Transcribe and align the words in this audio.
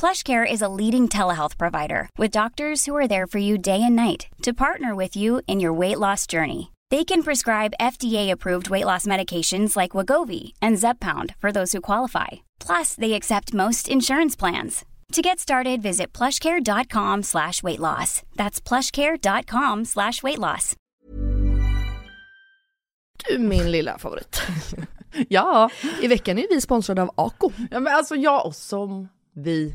PlushCare 0.00 0.44
is 0.50 0.62
a 0.62 0.68
leading 0.68 1.08
telehealth 1.08 1.56
provider 1.56 2.08
with 2.18 2.30
doctors 2.30 2.84
who 2.84 2.94
are 2.96 3.08
there 3.08 3.26
for 3.26 3.38
you 3.38 3.56
day 3.58 3.82
and 3.82 3.96
night 3.96 4.26
to 4.42 4.52
partner 4.52 4.94
with 4.94 5.16
you 5.16 5.40
in 5.46 5.58
your 5.58 5.72
weight 5.72 5.98
loss 5.98 6.26
journey. 6.26 6.72
They 6.90 7.02
can 7.04 7.22
prescribe 7.22 7.72
FDA-approved 7.80 8.68
weight 8.70 8.84
loss 8.84 9.06
medications 9.06 9.74
like 9.76 9.92
Wagovi 9.92 10.52
and 10.62 10.76
Zepbound 10.76 11.34
for 11.38 11.50
those 11.50 11.72
who 11.72 11.80
qualify. 11.80 12.28
Plus, 12.60 12.94
they 12.94 13.14
accept 13.14 13.54
most 13.54 13.88
insurance 13.88 14.36
plans. 14.36 14.84
To 15.12 15.22
get 15.22 15.38
started, 15.40 15.82
visit 15.82 16.12
plushcare.com 16.12 17.22
slash 17.22 17.62
weight 17.62 17.80
loss. 17.80 18.22
That's 18.36 18.60
plushcare.com 18.60 19.84
slash 19.84 20.22
weight 20.22 20.38
loss. 20.38 20.76
Du 23.28 23.38
min 23.38 23.70
lilla 23.72 23.98
favorit. 23.98 24.42
Ja. 25.28 25.70
I 26.02 26.08
veckan 26.08 26.38
är 26.38 26.46
vi 26.50 26.60
sponsrade 26.60 27.02
av 27.02 27.10
Ako. 27.14 27.52
ja, 27.70 27.80
men 27.80 27.94
alltså 27.96 28.14
jag 28.16 28.46
och 28.46 28.54
som 28.54 29.08
vi 29.34 29.74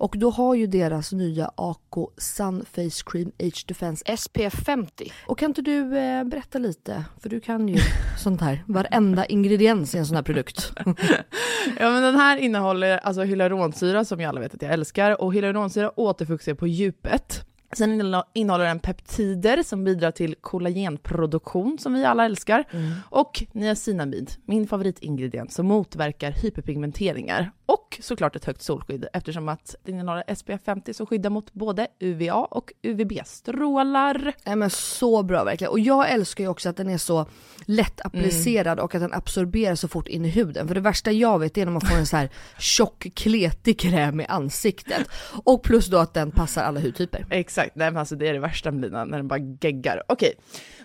Och 0.01 0.15
då 0.17 0.29
har 0.29 0.55
ju 0.55 0.67
deras 0.67 1.11
nya 1.11 1.51
AK 1.55 2.09
Sun 2.17 2.65
Face 2.65 3.03
Cream 3.05 3.31
Age 3.39 3.65
Defense 3.67 4.17
SPF 4.17 4.53
50. 4.65 5.11
Och 5.25 5.39
kan 5.39 5.49
inte 5.49 5.61
du 5.61 5.97
eh, 5.97 6.23
berätta 6.23 6.59
lite, 6.59 7.05
för 7.19 7.29
du 7.29 7.39
kan 7.39 7.67
ju 7.67 7.77
sånt 8.23 8.41
här, 8.41 8.63
varenda 8.67 9.25
ingrediens 9.25 9.95
i 9.95 9.97
en 9.97 10.05
sån 10.05 10.15
här 10.15 10.23
produkt. 10.23 10.71
Ja 11.79 11.91
men 11.91 12.03
den 12.03 12.15
här 12.15 12.37
innehåller 12.37 12.97
alltså 12.97 13.23
hyaluronsyra 13.23 14.05
som 14.05 14.19
jag 14.19 14.29
alla 14.29 14.41
vet 14.41 14.53
att 14.53 14.61
jag 14.61 14.73
älskar 14.73 15.21
och 15.21 15.33
hyaluronsyra 15.33 15.99
återfuktar 15.99 16.53
på 16.53 16.67
djupet. 16.67 17.45
Sen 17.77 18.01
innehå- 18.01 18.23
innehåller 18.33 18.65
den 18.65 18.79
peptider 18.79 19.63
som 19.63 19.83
bidrar 19.83 20.11
till 20.11 20.35
kollagenproduktion 20.41 21.77
som 21.79 21.93
vi 21.93 22.05
alla 22.05 22.25
älskar. 22.25 22.63
Och 23.09 23.43
niacinamid, 23.51 24.31
min 24.45 24.67
favoritingrediens 24.67 25.53
som 25.55 25.65
motverkar 25.65 26.31
hyperpigmenteringar. 26.31 27.51
Och 27.65 27.97
såklart 28.01 28.35
ett 28.35 28.45
högt 28.45 28.61
solskydd 28.61 29.07
eftersom 29.13 29.49
att 29.49 29.75
den 29.83 29.95
innehåller 29.99 30.35
SPF 30.35 30.61
50 30.65 30.93
som 30.93 31.05
skyddar 31.05 31.29
mot 31.29 31.53
både 31.53 31.87
UVA 31.99 32.33
och 32.45 32.73
UVB-strålar. 32.81 34.33
Nej 34.45 34.55
men 34.55 34.69
så 34.69 35.23
bra 35.23 35.43
verkligen. 35.43 35.71
Och 35.71 35.79
jag 35.79 36.09
älskar 36.11 36.43
ju 36.43 36.47
också 36.49 36.69
att 36.69 36.77
den 36.77 36.89
är 36.89 36.97
så 36.97 37.25
lätt 37.65 38.01
applicerad 38.05 38.79
och 38.79 38.95
att 38.95 39.01
den 39.01 39.13
absorberar 39.13 39.75
så 39.75 39.87
fort 39.87 40.07
in 40.07 40.25
i 40.25 40.29
huden. 40.29 40.67
För 40.67 40.75
det 40.75 40.81
värsta 40.81 41.11
jag 41.11 41.39
vet 41.39 41.57
är 41.57 41.65
när 41.65 41.71
man 41.71 41.81
får 41.81 41.95
en 41.97 42.05
så 42.05 42.17
här 42.17 42.29
tjock 42.59 43.07
kletig 43.15 43.79
kräm 43.79 44.19
i 44.21 44.25
ansiktet. 44.25 45.07
Och 45.43 45.63
plus 45.63 45.87
då 45.87 45.97
att 45.97 46.13
den 46.13 46.31
passar 46.31 46.63
alla 46.63 46.79
hudtyper. 46.79 47.25
Exakt, 47.29 47.60
nej 47.73 47.91
men 47.91 47.97
alltså 47.97 48.15
det 48.15 48.27
är 48.27 48.33
det 48.33 48.39
värsta 48.39 48.71
med 48.71 48.81
Lina, 48.81 49.05
när 49.05 49.17
den 49.17 49.27
bara 49.27 49.39
geggar. 49.61 50.03
Okej, 50.07 50.35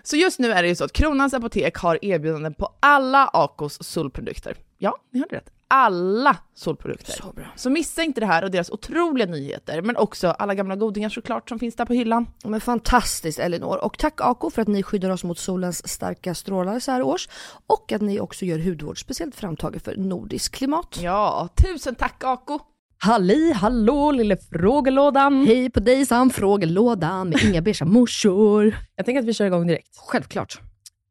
så 0.03 0.15
just 0.15 0.39
nu 0.39 0.51
är 0.51 0.63
det 0.63 0.69
ju 0.69 0.75
så 0.75 0.83
att 0.83 0.93
Kronans 0.93 1.33
Apotek 1.33 1.77
har 1.77 2.05
erbjudanden 2.05 2.53
på 2.53 2.73
alla 2.79 3.29
Acos 3.33 3.83
solprodukter. 3.83 4.55
Ja, 4.77 4.97
ni 5.11 5.19
hörde 5.19 5.35
rätt. 5.35 5.49
Alla 5.69 6.37
solprodukter. 6.53 7.13
Så 7.13 7.31
bra. 7.31 7.45
Så 7.55 7.69
missa 7.69 8.03
inte 8.03 8.19
det 8.19 8.25
här 8.25 8.43
och 8.43 8.51
deras 8.51 8.69
otroliga 8.69 9.27
nyheter, 9.27 9.81
men 9.81 9.97
också 9.97 10.27
alla 10.27 10.55
gamla 10.55 10.75
godingar 10.75 11.09
såklart 11.09 11.49
som 11.49 11.59
finns 11.59 11.75
där 11.75 11.85
på 11.85 11.93
hyllan. 11.93 12.27
Men 12.43 12.61
fantastiskt 12.61 13.39
Elinor. 13.39 13.77
Och 13.77 13.97
tack 13.97 14.21
Ako 14.21 14.49
för 14.49 14.61
att 14.61 14.67
ni 14.67 14.83
skyddar 14.83 15.09
oss 15.09 15.23
mot 15.23 15.39
solens 15.39 15.87
starka 15.87 16.35
strålar 16.35 16.79
så 16.79 16.91
här 16.91 17.01
års. 17.01 17.29
Och 17.67 17.91
att 17.91 18.01
ni 18.01 18.19
också 18.19 18.45
gör 18.45 18.59
hudvård 18.59 19.01
speciellt 19.01 19.35
framtaget 19.35 19.83
för 19.83 19.95
nordisk 19.95 20.55
klimat. 20.55 20.99
Ja, 21.01 21.49
tusen 21.55 21.95
tack 21.95 22.23
Ako! 22.23 22.59
Halli 22.99 23.53
hallå 23.53 24.11
lille 24.11 24.37
frågelådan. 24.37 25.45
Hej 25.47 25.69
på 25.69 25.79
dig 25.79 26.05
Sam, 26.05 26.29
frågelådan 26.29 27.29
med 27.29 27.43
inga 27.43 27.61
beiga 27.61 27.85
morsor. 27.85 28.75
Jag 28.95 29.05
tänker 29.05 29.19
att 29.19 29.25
vi 29.25 29.33
kör 29.33 29.45
igång 29.45 29.67
direkt. 29.67 29.97
Självklart. 29.97 30.61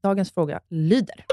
Dagens 0.02 0.32
fråga 0.34 0.60
lyder. 0.70 1.25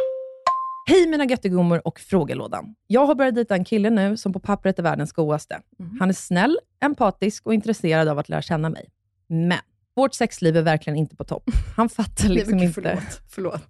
Hej 0.89 1.07
mina 1.07 1.25
göttegummor 1.25 1.87
och 1.87 1.99
frågelådan. 1.99 2.75
Jag 2.87 3.05
har 3.05 3.15
börjat 3.15 3.35
dejta 3.35 3.55
en 3.55 3.65
kille 3.65 3.89
nu 3.89 4.17
som 4.17 4.33
på 4.33 4.39
pappret 4.39 4.79
är 4.79 4.83
världens 4.83 5.13
godaste. 5.13 5.59
Han 5.99 6.09
är 6.09 6.13
snäll, 6.13 6.59
empatisk 6.81 7.45
och 7.45 7.53
intresserad 7.53 8.07
av 8.07 8.19
att 8.19 8.29
lära 8.29 8.41
känna 8.41 8.69
mig. 8.69 8.89
Men 9.27 9.59
vårt 9.95 10.13
sexliv 10.13 10.57
är 10.57 10.61
verkligen 10.61 10.97
inte 10.97 11.15
på 11.15 11.23
topp. 11.23 11.43
Han 11.75 11.89
fattar 11.89 12.29
liksom 12.29 12.57
Nej, 12.57 12.65
inte... 12.65 12.81
men 12.81 12.97
Förlåt, 12.97 13.21
förlåt. 13.29 13.61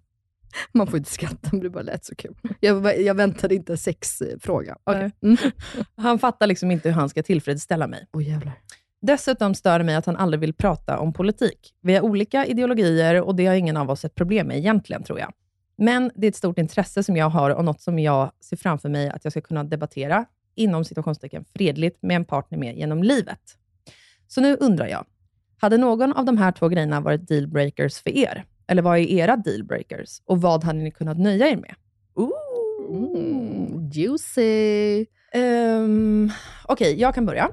Man 0.71 0.87
får 0.87 0.97
inte 0.97 1.11
skratta, 1.11 1.49
men 1.51 1.59
det 1.59 1.69
bara 1.69 1.83
lät 1.83 2.05
så 2.05 2.15
kul. 2.15 2.35
Jag, 2.59 3.01
jag 3.01 3.15
väntade 3.15 3.55
inte 3.55 3.73
en 3.73 3.77
sexfråga. 3.77 4.77
Okej. 4.83 5.11
Mm. 5.23 5.37
Han 5.97 6.19
fattar 6.19 6.47
liksom 6.47 6.71
inte 6.71 6.89
hur 6.89 6.95
han 6.95 7.09
ska 7.09 7.23
tillfredsställa 7.23 7.87
mig. 7.87 8.07
Åh 8.13 8.29
jävlar. 8.29 8.53
Dessutom 9.01 9.55
stör 9.55 9.77
det 9.79 9.85
mig 9.85 9.95
att 9.95 10.05
han 10.05 10.15
aldrig 10.15 10.39
vill 10.39 10.53
prata 10.53 10.99
om 10.99 11.13
politik. 11.13 11.73
Vi 11.81 11.95
har 11.95 12.01
olika 12.01 12.45
ideologier 12.45 13.21
och 13.21 13.35
det 13.35 13.45
har 13.45 13.55
ingen 13.55 13.77
av 13.77 13.89
oss 13.89 14.05
ett 14.05 14.15
problem 14.15 14.47
med 14.47 14.57
egentligen, 14.57 15.03
tror 15.03 15.19
jag. 15.19 15.33
Men 15.77 16.11
det 16.15 16.27
är 16.27 16.29
ett 16.29 16.35
stort 16.35 16.59
intresse 16.59 17.03
som 17.03 17.17
jag 17.17 17.29
har 17.29 17.49
och 17.49 17.65
något 17.65 17.81
som 17.81 17.99
jag 17.99 18.31
ser 18.41 18.57
framför 18.57 18.89
mig 18.89 19.09
att 19.09 19.23
jag 19.23 19.33
ska 19.33 19.41
kunna 19.41 19.63
debattera, 19.63 20.25
inom 20.55 20.85
situationstecken 20.85 21.45
fredligt, 21.55 21.97
med 22.01 22.15
en 22.15 22.25
partner 22.25 22.57
med 22.57 22.77
genom 22.77 23.03
livet. 23.03 23.39
Så 24.27 24.41
nu 24.41 24.55
undrar 24.55 24.87
jag, 24.87 25.05
hade 25.57 25.77
någon 25.77 26.13
av 26.13 26.25
de 26.25 26.37
här 26.37 26.51
två 26.51 26.67
grejerna 26.67 27.01
varit 27.01 27.27
dealbreakers 27.27 28.01
för 28.01 28.17
er? 28.17 28.45
Eller 28.67 28.81
vad 28.81 28.97
är 28.99 29.01
era 29.03 29.37
dealbreakers? 29.37 30.21
Och 30.25 30.41
vad 30.41 30.63
hade 30.63 30.79
ni 30.79 30.91
kunnat 30.91 31.17
nöja 31.19 31.47
er 31.49 31.57
med? 31.57 31.75
Mm, 32.89 33.89
juicy. 33.91 35.05
Um, 35.35 36.31
Okej, 36.65 36.99
jag 36.99 37.15
kan 37.15 37.25
börja. 37.25 37.49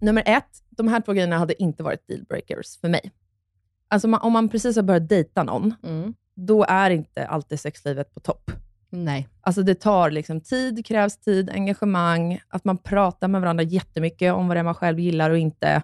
Nummer 0.00 0.22
ett, 0.26 0.62
de 0.70 0.88
här 0.88 1.00
två 1.00 1.12
grejerna 1.12 1.38
hade 1.38 1.62
inte 1.62 1.82
varit 1.82 2.08
dealbreakers 2.08 2.80
för 2.80 2.88
mig. 2.88 3.12
Alltså 3.88 4.08
man, 4.08 4.20
om 4.20 4.32
man 4.32 4.48
precis 4.48 4.76
har 4.76 4.82
börjat 4.82 5.08
dejta 5.08 5.42
någon, 5.42 5.74
Mm. 5.82 6.14
då 6.34 6.64
är 6.68 6.90
inte 6.90 7.26
alltid 7.26 7.60
sexlivet 7.60 8.14
på 8.14 8.20
topp. 8.20 8.50
Nej. 8.90 9.28
Alltså 9.40 9.62
det 9.62 9.74
tar 9.74 10.10
liksom 10.10 10.40
tid, 10.40 10.86
krävs 10.86 11.18
tid, 11.18 11.50
engagemang, 11.50 12.40
att 12.48 12.64
man 12.64 12.78
pratar 12.78 13.28
med 13.28 13.40
varandra 13.40 13.64
jättemycket 13.64 14.32
om 14.34 14.48
vad 14.48 14.56
det 14.56 14.58
är 14.60 14.64
man 14.64 14.74
själv 14.74 14.98
gillar 15.00 15.30
och 15.30 15.38
inte. 15.38 15.82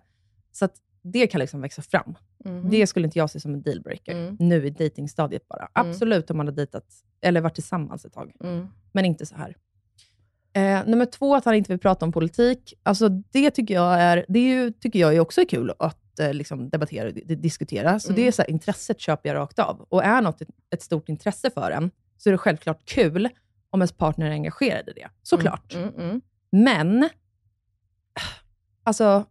Så 0.52 0.64
att 0.64 0.74
det 1.02 1.26
kan 1.26 1.38
liksom 1.38 1.60
växa 1.60 1.82
fram. 1.82 2.14
Mhm. 2.44 2.70
Det 2.70 2.86
skulle 2.86 3.06
inte 3.06 3.18
jag 3.18 3.30
se 3.30 3.40
som 3.40 3.54
en 3.54 3.62
dealbreaker 3.62 4.12
Mm. 4.12 4.36
nu 4.38 4.66
i 4.66 4.70
dejtingstadiet 4.70 5.48
bara. 5.48 5.68
Mm. 5.74 5.90
Absolut 5.90 6.30
om 6.30 6.36
man 6.36 6.46
har 6.46 6.54
dejtat, 6.54 6.84
eller 7.20 7.40
varit 7.40 7.54
tillsammans 7.54 8.04
ett 8.04 8.12
tag 8.12 8.32
Mm. 8.44 8.66
men 8.92 9.04
inte 9.04 9.26
så 9.26 9.34
här. 9.36 9.56
Eh, 10.52 10.86
nummer 10.86 11.06
två, 11.06 11.34
att 11.34 11.44
han 11.44 11.54
inte 11.54 11.72
vill 11.72 11.78
prata 11.78 12.04
om 12.04 12.12
politik. 12.12 12.74
Alltså 12.82 13.08
det 13.08 13.50
tycker 13.50 13.74
jag 13.74 14.00
är, 14.00 14.24
det 14.28 14.38
är 14.38 14.54
ju, 14.64 14.70
tycker 14.72 14.98
jag 14.98 15.14
är 15.14 15.20
också 15.20 15.44
kul 15.48 15.72
att 15.78 16.18
eh, 16.20 16.34
liksom 16.34 16.70
debattera 16.70 17.08
och 17.08 17.14
di- 17.14 17.34
diskutera. 17.34 18.00
Så 18.00 18.08
Mm. 18.08 18.16
det 18.22 18.28
är 18.28 18.32
så 18.32 18.42
här, 18.42 18.50
intresset 18.50 19.00
köper 19.00 19.28
jag 19.28 19.36
rakt 19.36 19.58
av. 19.58 19.80
Och 19.88 20.04
är 20.04 20.22
något 20.22 20.40
ett, 20.42 20.48
ett 20.70 20.82
stort 20.82 21.08
intresse 21.08 21.50
för 21.50 21.70
en, 21.70 21.90
så 22.16 22.28
är 22.28 22.32
det 22.32 22.38
självklart 22.38 22.84
kul 22.84 23.28
om 23.70 23.80
ens 23.80 23.92
partner 23.92 24.26
är 24.26 24.30
engagerad 24.30 24.88
i 24.88 24.92
det. 24.92 25.08
Såklart. 25.22 25.74
Mm, 25.74 25.94
mm. 25.94 26.20
Men, 26.52 27.08
alltså, 28.84 29.24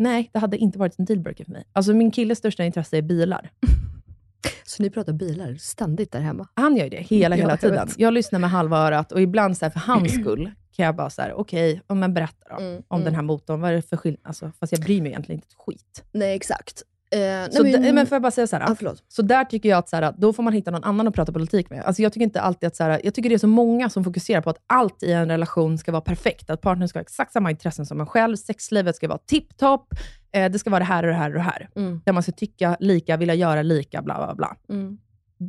nej, 0.00 0.30
det 0.32 0.38
hade 0.38 0.56
inte 0.56 0.78
varit 0.78 0.98
en 0.98 1.04
dealbreaker 1.04 1.44
för 1.44 1.52
mig. 1.52 1.64
Alltså 1.72 1.92
min 1.92 2.10
killes 2.10 2.38
största 2.38 2.64
intresse 2.64 2.98
är 2.98 3.02
bilar. 3.02 3.50
Så 4.64 4.82
ni 4.82 4.90
pratar 4.90 5.12
bilar 5.12 5.54
ständigt 5.54 6.12
där 6.12 6.20
hemma? 6.20 6.48
Han 6.54 6.76
gör 6.76 6.84
ju 6.84 6.90
det 6.90 7.00
hela, 7.02 7.36
hela 7.36 7.50
jag 7.50 7.60
tiden. 7.60 7.86
vet. 7.86 7.98
Jag 7.98 8.14
lyssnar 8.14 8.38
med 8.38 8.50
halva 8.50 8.78
örat 8.78 9.12
och 9.12 9.20
ibland 9.22 9.56
så 9.56 9.64
här, 9.64 9.70
för 9.70 9.80
hans 9.80 10.14
skull 10.20 10.50
kan 10.76 10.86
jag 10.86 10.96
bara 10.96 11.10
så 11.10 11.22
här, 11.22 11.32
okej, 11.32 11.80
okay, 11.88 11.96
men 11.96 12.14
berätta 12.14 12.48
då 12.50 12.56
Mm, 12.56 12.82
om 12.88 13.00
mm. 13.00 13.04
den 13.04 13.14
här 13.14 13.22
motorn. 13.22 13.60
Vad 13.60 13.70
är 13.70 13.74
det 13.74 13.82
för 13.82 13.96
skillnad? 13.96 14.20
Alltså, 14.24 14.52
fast 14.60 14.72
jag 14.72 14.80
bryr 14.80 15.02
mig 15.02 15.10
egentligen 15.10 15.38
inte 15.38 15.46
ett 15.46 15.54
skit. 15.66 16.04
Nej, 16.12 16.36
exakt. 16.36 16.82
Eh, 17.12 17.20
nej, 17.20 17.52
Så 17.52 17.62
men, 17.62 17.94
men 17.94 18.06
får 18.06 18.14
jag 18.14 18.22
bara 18.22 18.30
säga 18.30 18.46
så 18.46 18.56
här, 18.56 18.68
Ja, 18.68 18.74
förlåt. 18.74 19.04
så 19.08 19.22
där 19.22 19.44
tycker 19.44 19.68
jag 19.68 19.78
att 19.78 19.88
så 19.88 19.96
här, 19.96 20.14
då 20.16 20.32
får 20.32 20.42
man 20.42 20.52
hitta 20.52 20.70
någon 20.70 20.84
annan 20.84 21.08
att 21.08 21.14
prata 21.14 21.32
politik 21.32 21.70
med. 21.70 21.84
Alltså 21.84 22.02
jag 22.02 22.12
tycker 22.12 22.24
inte 22.24 22.40
alltid 22.40 22.66
att 22.66 22.76
så 22.76 22.84
här, 22.84 23.00
jag 23.04 23.14
tycker 23.14 23.28
det 23.28 23.34
är 23.34 23.38
så 23.38 23.46
många 23.46 23.90
som 23.90 24.04
fokuserar 24.04 24.40
på 24.40 24.50
att 24.50 24.58
allt 24.66 25.02
i 25.02 25.12
en 25.12 25.28
relation 25.28 25.78
ska 25.78 25.92
vara 25.92 26.02
perfekt. 26.02 26.50
Att 26.50 26.60
partnern 26.60 26.88
ska 26.88 26.98
ha 26.98 27.02
exakt 27.02 27.32
samma 27.32 27.50
intressen 27.50 27.86
som 27.86 28.00
en 28.00 28.06
själv, 28.06 28.36
sexlivet 28.36 28.96
ska 28.96 29.08
vara 29.08 29.18
tipptopp, 29.18 29.94
eh, 30.32 30.50
det 30.52 30.58
ska 30.58 30.70
vara 30.70 30.78
det 30.78 30.84
här 30.84 31.02
och 31.02 31.08
det 31.08 31.14
här 31.16 31.28
och 31.30 31.34
det 31.34 31.40
här. 31.40 31.68
Mm. 31.76 32.00
Där 32.04 32.12
man 32.12 32.22
ska 32.22 32.32
tycka 32.32 32.76
lika, 32.80 33.16
vilja 33.16 33.34
göra 33.34 33.62
lika, 33.62 34.02
bla 34.02 34.16
bla 34.16 34.34
bla. 34.34 34.56
Mm. 34.68 34.98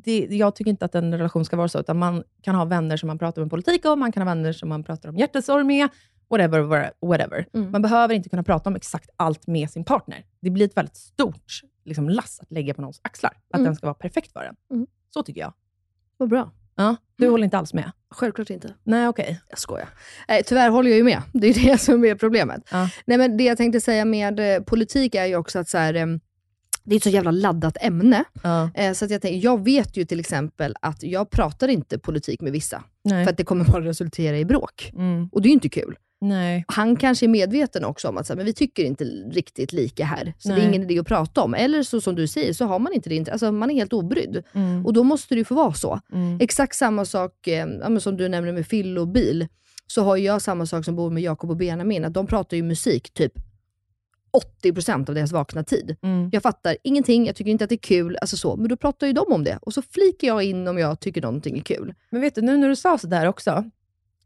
Det, 0.04 0.28
jag 0.30 0.56
tycker 0.56 0.72
inte 0.72 0.86
att 0.86 0.96
en 0.96 1.18
relation 1.18 1.46
ska 1.46 1.58
vara 1.58 1.68
så, 1.68 1.80
utan 1.80 2.00
man 2.00 2.24
kan 2.42 2.56
ha 2.56 2.66
vänner 2.66 2.98
som 2.98 3.08
man 3.08 3.18
pratar 3.18 3.42
om 3.42 3.50
politik 3.50 3.86
om, 3.86 4.00
man 4.00 4.12
kan 4.12 4.28
ha 4.28 4.36
vänner 4.36 4.54
som 4.54 4.70
man 4.70 4.84
pratar 4.84 5.10
om 5.10 5.18
hjärtesorg 5.18 5.64
med, 5.64 5.90
whatever, 6.32 6.92
whatever. 7.02 7.46
Mm. 7.54 7.72
Man 7.72 7.82
behöver 7.82 8.14
inte 8.14 8.30
kunna 8.30 8.44
prata 8.44 8.70
om 8.70 8.76
exakt 8.76 9.10
allt 9.16 9.48
med 9.48 9.70
sin 9.70 9.84
partner. 9.84 10.26
Det 10.42 10.50
blir 10.50 10.66
ett 10.66 10.78
väldigt 10.78 10.96
stort 10.98 11.62
liksom, 11.86 12.10
lass 12.10 12.40
att 12.40 12.52
lägga 12.52 12.74
på 12.74 12.82
någons 12.82 13.00
axlar. 13.04 13.32
Att 13.54 13.60
Mm. 13.60 13.66
den 13.66 13.76
ska 13.76 13.88
vara 13.88 13.94
perfekt 13.94 14.32
för 14.34 14.44
en. 14.44 14.56
Mm. 14.78 14.88
Så 15.14 15.24
tycker 15.24 15.42
jag. 15.42 15.54
Vad 16.18 16.30
bra. 16.30 16.52
Ja, 16.76 16.96
du 17.18 17.30
håller 17.30 17.44
inte 17.44 17.58
alls 17.58 17.74
med? 17.74 17.92
Självklart 18.12 18.50
inte. 18.50 18.74
Nej, 18.84 19.08
okej. 19.08 19.42
Jag 19.50 19.60
skojar. 19.60 19.90
Nej, 20.28 20.44
tyvärr 20.46 20.70
håller 20.70 20.90
jag 20.90 20.98
ju 20.98 21.04
med. 21.04 21.22
Det 21.34 21.48
är 21.48 21.54
det 21.72 21.78
som 21.78 22.06
är 22.06 22.16
problemet. 22.16 22.62
Ja. 22.72 22.90
Nej, 23.06 23.18
men 23.18 23.38
det 23.38 23.44
jag 23.44 23.58
tänkte 23.58 23.82
säga 23.82 24.06
med 24.06 24.56
eh, 24.56 24.64
politik 24.64 25.16
är 25.16 25.26
ju 25.26 25.36
också 25.36 25.60
att 25.60 25.70
så 25.70 25.78
här, 25.78 25.94
eh, 25.94 26.06
det 26.84 26.96
är 26.96 26.98
ett 26.98 27.04
så 27.04 27.10
jävla 27.10 27.32
laddat 27.32 27.78
ämne. 27.82 28.24
Ja. 28.44 28.70
Eh, 28.76 28.94
så 28.94 29.06
att 29.06 29.12
jag, 29.12 29.22
tänker, 29.22 29.46
jag 29.46 29.64
vet 29.64 29.98
ju 29.98 30.06
till 30.06 30.20
exempel 30.20 30.76
att 30.82 31.04
jag 31.04 31.30
pratar 31.30 31.68
inte 31.68 32.00
politik 32.00 32.42
med 32.42 32.52
vissa. 32.52 32.84
Nej. 33.04 33.26
För 33.26 33.32
att 33.32 33.38
det 33.38 33.44
kommer 33.44 33.66
bara 33.66 33.84
resultera 33.86 34.38
i 34.38 34.46
bråk. 34.46 34.92
Mm. 34.96 35.30
Och 35.32 35.42
det 35.42 35.48
är 35.48 35.50
ju 35.50 35.54
inte 35.54 35.70
kul. 35.70 35.96
Nej. 36.22 36.66
Han 36.68 36.96
kanske 36.96 37.26
är 37.26 37.28
medveten 37.28 37.86
också 37.86 38.10
om 38.10 38.18
att 38.18 38.28
så 38.28 38.34
här, 38.34 38.38
men 38.38 38.46
vi 38.46 38.54
tycker 38.54 38.84
inte 38.84 39.04
riktigt 39.04 39.74
lika 39.74 40.06
här. 40.06 40.34
Så 40.38 40.50
det 40.50 40.54
är 40.54 40.58
Nej. 40.58 40.68
ingen 40.68 40.84
idé 40.84 41.00
att 41.00 41.08
prata 41.08 41.42
om. 41.42 41.54
Eller 41.54 41.84
så 41.84 42.02
som 42.02 42.16
du 42.16 42.28
säger, 42.28 42.54
så 42.54 42.66
har 42.66 42.80
man 42.80 42.94
inte 42.94 43.10
det. 43.10 43.30
Alltså, 43.30 43.52
man 43.52 43.72
är 43.72 43.76
helt 43.76 43.94
obrydd. 43.94 44.44
Mm. 44.54 44.86
Och 44.86 44.94
då 44.94 45.04
måste 45.04 45.36
det 45.36 45.40
ju 45.40 45.46
få 45.46 45.56
vara 45.56 45.74
så. 45.74 46.00
Mm. 46.14 46.38
Exakt 46.42 46.76
samma 46.76 47.06
sak 47.06 47.48
eh, 47.48 47.98
som 48.00 48.18
du 48.18 48.30
nämnde 48.30 48.52
med 48.52 48.70
Phil 48.70 48.98
och 48.98 49.08
bil. 49.08 49.48
Så 49.88 50.04
har 50.04 50.18
jag 50.18 50.42
samma 50.42 50.66
sak 50.66 50.86
som 50.86 50.96
bor 50.96 51.10
med 51.10 51.24
Jakob 51.24 51.50
och 51.50 51.58
Benjamin. 51.58 52.06
Att 52.06 52.14
de 52.14 52.28
pratar 52.28 52.58
ju 52.58 52.64
musik 52.64 53.14
typ 53.14 53.34
80% 54.64 55.10
av 55.10 55.16
deras 55.16 55.32
vakna 55.32 55.64
tid. 55.64 55.96
Mm. 56.02 56.30
Jag 56.34 56.44
fattar 56.44 56.78
ingenting, 56.84 57.26
jag 57.26 57.36
tycker 57.36 57.52
inte 57.52 57.64
att 57.64 57.70
det 57.70 57.76
är 57.76 57.78
kul. 57.78 58.18
Alltså 58.22 58.38
så. 58.38 58.56
Men 58.56 58.68
då 58.68 58.76
pratar 58.76 59.08
ju 59.08 59.14
de 59.14 59.34
om 59.34 59.44
det. 59.44 59.60
Och 59.62 59.74
så 59.74 59.82
flikar 59.82 60.28
jag 60.28 60.44
in 60.44 60.68
om 60.68 60.78
jag 60.78 61.00
tycker 61.00 61.22
någonting 61.22 61.58
är 61.58 61.62
kul. 61.62 61.94
Men 62.10 62.22
vet 62.22 62.36
du, 62.36 62.42
nu 62.42 62.58
när 62.58 62.70
du 62.70 62.76
sa 62.76 62.98
sådär 62.98 63.28
också, 63.28 63.70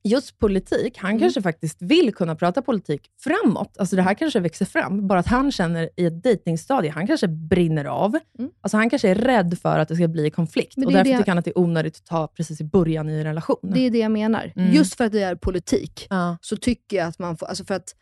just 0.06 0.40
politik, 0.40 0.98
han 0.98 1.10
Mm. 1.12 1.20
kanske 1.22 1.42
faktiskt 1.42 1.82
vill 1.82 2.14
kunna 2.16 2.36
prata 2.36 2.62
politik 2.62 3.02
framåt. 3.24 3.78
Alltså 3.78 3.96
det 3.96 4.02
här 4.02 4.14
kanske 4.14 4.40
växer 4.40 4.66
fram, 4.66 5.08
bara 5.08 5.20
att 5.20 5.28
han 5.28 5.52
känner 5.52 5.90
i 5.98 6.06
ett 6.06 6.24
dejtingstadie, 6.24 6.92
han 6.92 7.08
kanske 7.08 7.28
brinner 7.28 7.86
av. 7.86 8.18
Mm. 8.40 8.52
Alltså 8.62 8.78
han 8.78 8.90
kanske 8.90 9.10
är 9.10 9.16
rädd 9.16 9.58
för 9.62 9.80
att 9.80 9.88
det 9.88 9.96
ska 9.96 10.08
bli 10.08 10.30
konflikt 10.30 10.78
och 10.78 10.92
därför 10.92 11.12
det- 11.12 11.18
tycker 11.18 11.32
han 11.32 11.38
att 11.38 11.46
det 11.46 11.52
är 11.52 11.58
onödigt 11.60 11.98
att 11.98 12.06
ta 12.06 12.28
precis 12.28 12.62
i 12.62 12.64
början 12.64 13.10
i 13.10 13.14
en 13.14 13.24
relation. 13.24 13.58
Det 13.62 13.80
är 13.80 13.92
det 13.92 13.98
jag 13.98 14.12
menar. 14.12 14.54
Mm. 14.56 14.72
Just 14.74 14.96
för 14.96 15.04
att 15.04 15.12
det 15.12 15.22
är 15.22 15.36
politik, 15.36 16.08
ja. 16.10 16.38
så 16.42 16.58
tycker 16.58 16.98
jag 16.98 17.08
att 17.08 17.20
man 17.20 17.38
får... 17.38 17.46
Alltså 17.46 17.66
för 17.66 17.74
att, 17.76 17.96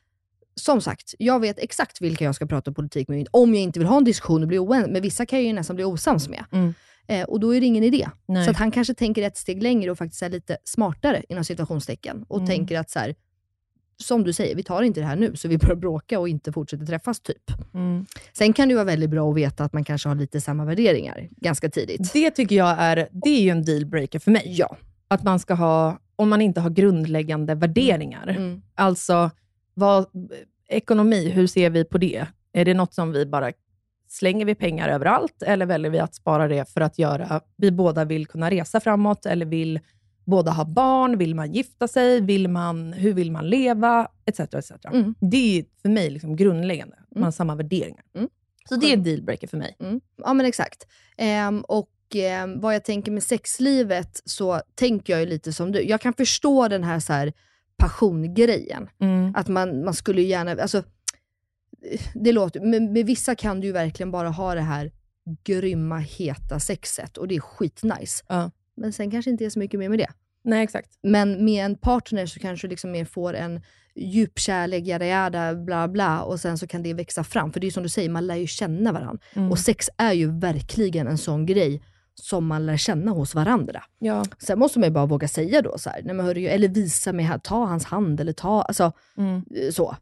som 0.56 0.82
sagt, 0.82 1.14
jag 1.20 1.40
vet 1.40 1.60
exakt 1.60 2.02
vilka 2.02 2.26
jag 2.26 2.36
ska 2.36 2.46
prata 2.46 2.72
politik 2.72 3.08
med. 3.08 3.28
Om 3.32 3.54
jag 3.54 3.64
inte 3.64 3.80
vill 3.80 3.88
ha 3.88 3.98
en 3.98 4.04
diskussion 4.04 4.42
och 4.42 4.48
bli 4.48 4.60
oense, 4.60 4.90
men 4.92 5.02
vissa 5.02 5.26
kan 5.26 5.40
jag 5.40 5.46
ju 5.48 5.54
nästan 5.54 5.76
bli 5.76 5.86
osams 5.86 6.30
med. 6.30 6.46
Mm. 6.52 6.74
Eh, 7.08 7.24
och 7.24 7.40
då 7.40 7.56
är 7.56 7.60
det 7.62 7.66
ingen 7.66 7.84
idé. 7.84 8.10
Nej. 8.26 8.46
Så 8.46 8.52
att 8.52 8.58
han 8.58 8.72
kanske 8.72 8.94
tänker 8.94 9.22
ett 9.24 9.38
steg 9.38 9.64
längre 9.64 9.92
och 9.92 9.98
faktiskt 9.98 10.22
är 10.22 10.30
lite 10.30 10.58
smartare 10.64 11.24
inom 11.30 11.44
situationstecken. 11.44 12.26
Och 12.28 12.38
Mm. 12.38 12.48
tänker 12.48 12.80
att 12.80 12.90
så 12.90 13.00
här, 13.00 13.16
som 13.98 14.24
du 14.24 14.34
säger, 14.34 14.56
vi 14.56 14.64
tar 14.64 14.82
inte 14.84 15.00
det 15.00 15.06
här 15.06 15.16
nu, 15.16 15.36
så 15.36 15.48
vi 15.48 15.58
börjar 15.58 15.76
bråka 15.76 16.20
och 16.20 16.30
inte 16.30 16.52
fortsätter 16.52 16.86
träffas 16.86 17.20
typ. 17.20 17.52
Mm. 17.74 18.06
Sen 18.34 18.54
kan 18.54 18.70
det 18.70 18.76
vara 18.76 18.86
väldigt 18.86 19.10
bra 19.10 19.30
att 19.32 19.38
veta 19.38 19.64
att 19.64 19.74
man 19.74 19.84
kanske 19.84 20.10
har 20.10 20.16
lite 20.16 20.42
samma 20.42 20.66
värderingar 20.66 21.28
ganska 21.32 21.70
tidigt. 21.70 22.14
Det 22.14 22.32
tycker 22.32 22.56
jag 22.56 22.76
är, 22.80 23.08
det 23.12 23.30
är 23.30 23.42
ju 23.42 23.50
en 23.50 23.66
dealbreaker 23.66 24.20
för 24.20 24.32
mig. 24.32 24.44
Ja. 24.58 24.78
Att 25.08 25.24
man 25.24 25.40
ska 25.40 25.54
ha, 25.54 26.00
om 26.16 26.30
man 26.30 26.42
inte 26.42 26.62
har 26.62 26.70
grundläggande 26.70 27.56
värderingar. 27.56 28.28
Mm. 28.28 28.62
Alltså, 28.76 29.32
vad, 29.74 30.06
ekonomi, 30.70 31.30
hur 31.30 31.48
ser 31.48 31.70
vi 31.70 31.86
på 31.86 31.98
det? 31.98 32.26
Är 32.54 32.66
det 32.66 32.74
något 32.74 32.94
som 32.94 33.12
vi 33.12 33.26
bara 33.26 33.52
slänger 34.14 34.46
vi 34.46 34.56
pengar 34.56 34.90
överallt 34.90 35.44
eller 35.44 35.66
väljer 35.66 35.92
vi 35.92 36.00
att 36.00 36.16
spara 36.16 36.48
det 36.48 36.70
för 36.74 36.82
att 36.82 37.00
göra, 37.00 37.42
vi 37.58 37.72
båda 37.72 38.06
vill 38.06 38.28
kunna 38.28 38.52
resa 38.52 38.80
framåt 38.80 39.26
eller 39.26 39.46
vill 39.46 39.80
båda 40.26 40.52
ha 40.52 40.66
barn, 40.66 41.18
vill 41.18 41.36
man 41.36 41.52
gifta 41.52 41.88
sig, 41.88 42.22
vill 42.22 42.48
man, 42.48 42.94
hur 42.94 43.14
vill 43.14 43.32
man 43.32 43.50
leva, 43.50 44.08
etc. 44.26 44.40
etc. 44.40 44.72
Mm. 44.92 45.16
Det 45.20 45.60
är 45.60 45.66
för 45.82 45.90
mig 45.90 46.10
liksom 46.10 46.36
grundläggande, 46.36 46.96
man 47.00 47.18
Mm. 47.18 47.24
har 47.24 47.32
samma 47.32 47.56
värderingar. 47.56 48.04
Mm. 48.16 48.30
Så 48.70 48.76
det 48.76 48.94
är 48.94 48.98
dealbreaker 48.98 49.48
för 49.48 49.58
mig. 49.58 49.76
Mm. 49.80 50.02
Ja 50.18 50.34
men 50.34 50.46
exakt. 50.46 50.88
Ehm, 51.18 51.62
och 51.62 51.90
ehm, 52.16 52.60
vad 52.60 52.76
jag 52.76 52.84
tänker 52.86 53.12
med 53.12 53.24
sexlivet 53.24 54.22
så 54.26 54.62
tänker 54.76 55.14
jag 55.14 55.20
ju 55.20 55.26
lite 55.26 55.54
som 55.54 55.72
du. 55.72 55.82
Jag 55.82 56.02
kan 56.02 56.14
förstå 56.14 56.68
den 56.68 56.84
här, 56.84 57.00
så 57.00 57.14
här 57.14 57.34
passiongrejen. 57.78 58.90
Mm. 59.02 59.36
Att 59.36 59.48
man, 59.48 59.84
man 59.86 59.94
skulle 59.94 60.22
gärna, 60.22 60.52
alltså, 60.52 60.84
det 62.14 62.32
låter, 62.32 62.60
med, 62.60 62.82
med 62.82 63.06
vissa 63.06 63.36
kan 63.36 63.60
du 63.60 63.68
ju 63.68 63.74
verkligen 63.74 64.12
bara 64.12 64.30
ha 64.30 64.56
det 64.56 64.62
här 64.62 64.92
grymma, 65.44 65.98
heta 65.98 66.60
sexet 66.60 67.18
och 67.18 67.28
det 67.28 67.36
är 67.36 67.40
skitnice. 67.40 68.24
Ja. 68.28 68.52
Men 68.78 68.94
sen 68.94 69.12
kanske 69.12 69.32
inte 69.32 69.46
är 69.46 69.50
så 69.50 69.60
mycket 69.60 69.80
mer 69.80 69.90
med 69.90 70.00
det. 70.00 70.10
Nej, 70.44 70.64
exakt. 70.64 70.90
Men 71.04 71.46
med 71.46 71.66
en 71.66 71.76
partner 71.78 72.26
så 72.26 72.40
kanske 72.40 72.68
du 72.68 72.70
liksom 72.70 72.92
mer 72.92 73.06
får 73.06 73.34
en 73.34 73.62
djup 73.96 74.40
kärlek, 74.40 74.84
yada 74.88 75.06
yada, 75.06 75.56
bla 75.56 75.88
bla, 75.88 76.22
och 76.24 76.40
sen 76.40 76.58
så 76.58 76.68
kan 76.68 76.84
det 76.84 76.94
växa 76.94 77.24
fram. 77.24 77.54
För 77.54 77.60
det 77.60 77.68
är 77.68 77.72
som 77.72 77.84
du 77.84 77.90
säger, 77.90 78.10
man 78.10 78.28
lär 78.28 78.36
ju 78.36 78.48
känna 78.48 78.92
varandra. 78.92 79.24
Mm. 79.34 79.52
Och 79.52 79.60
sex 79.60 79.90
är 79.98 80.14
ju 80.14 80.40
verkligen 80.40 81.08
en 81.08 81.18
sån 81.18 81.46
grej 81.46 81.82
som 82.16 82.46
man 82.46 82.66
lär 82.66 82.78
känna 82.78 83.12
hos 83.12 83.36
varandra. 83.36 83.84
Ja. 84.00 84.26
Sen 84.40 84.60
måste 84.60 84.80
man 84.80 84.90
ju 84.90 84.94
bara 84.94 85.06
våga 85.06 85.28
säga 85.28 85.62
då 85.62 85.78
så 85.78 85.90
här, 85.90 86.02
nej 86.04 86.16
men 86.16 86.26
hörru, 86.26 86.46
eller 86.48 86.68
visa 86.68 87.14
med, 87.14 87.44
ta 87.44 87.66
hans 87.66 87.86
hand 87.86 88.20
eller 88.20 88.34
ta, 88.34 88.62
alltså 88.62 88.92
Mm. 89.18 89.36
eh, 89.56 89.72
så. 89.72 89.96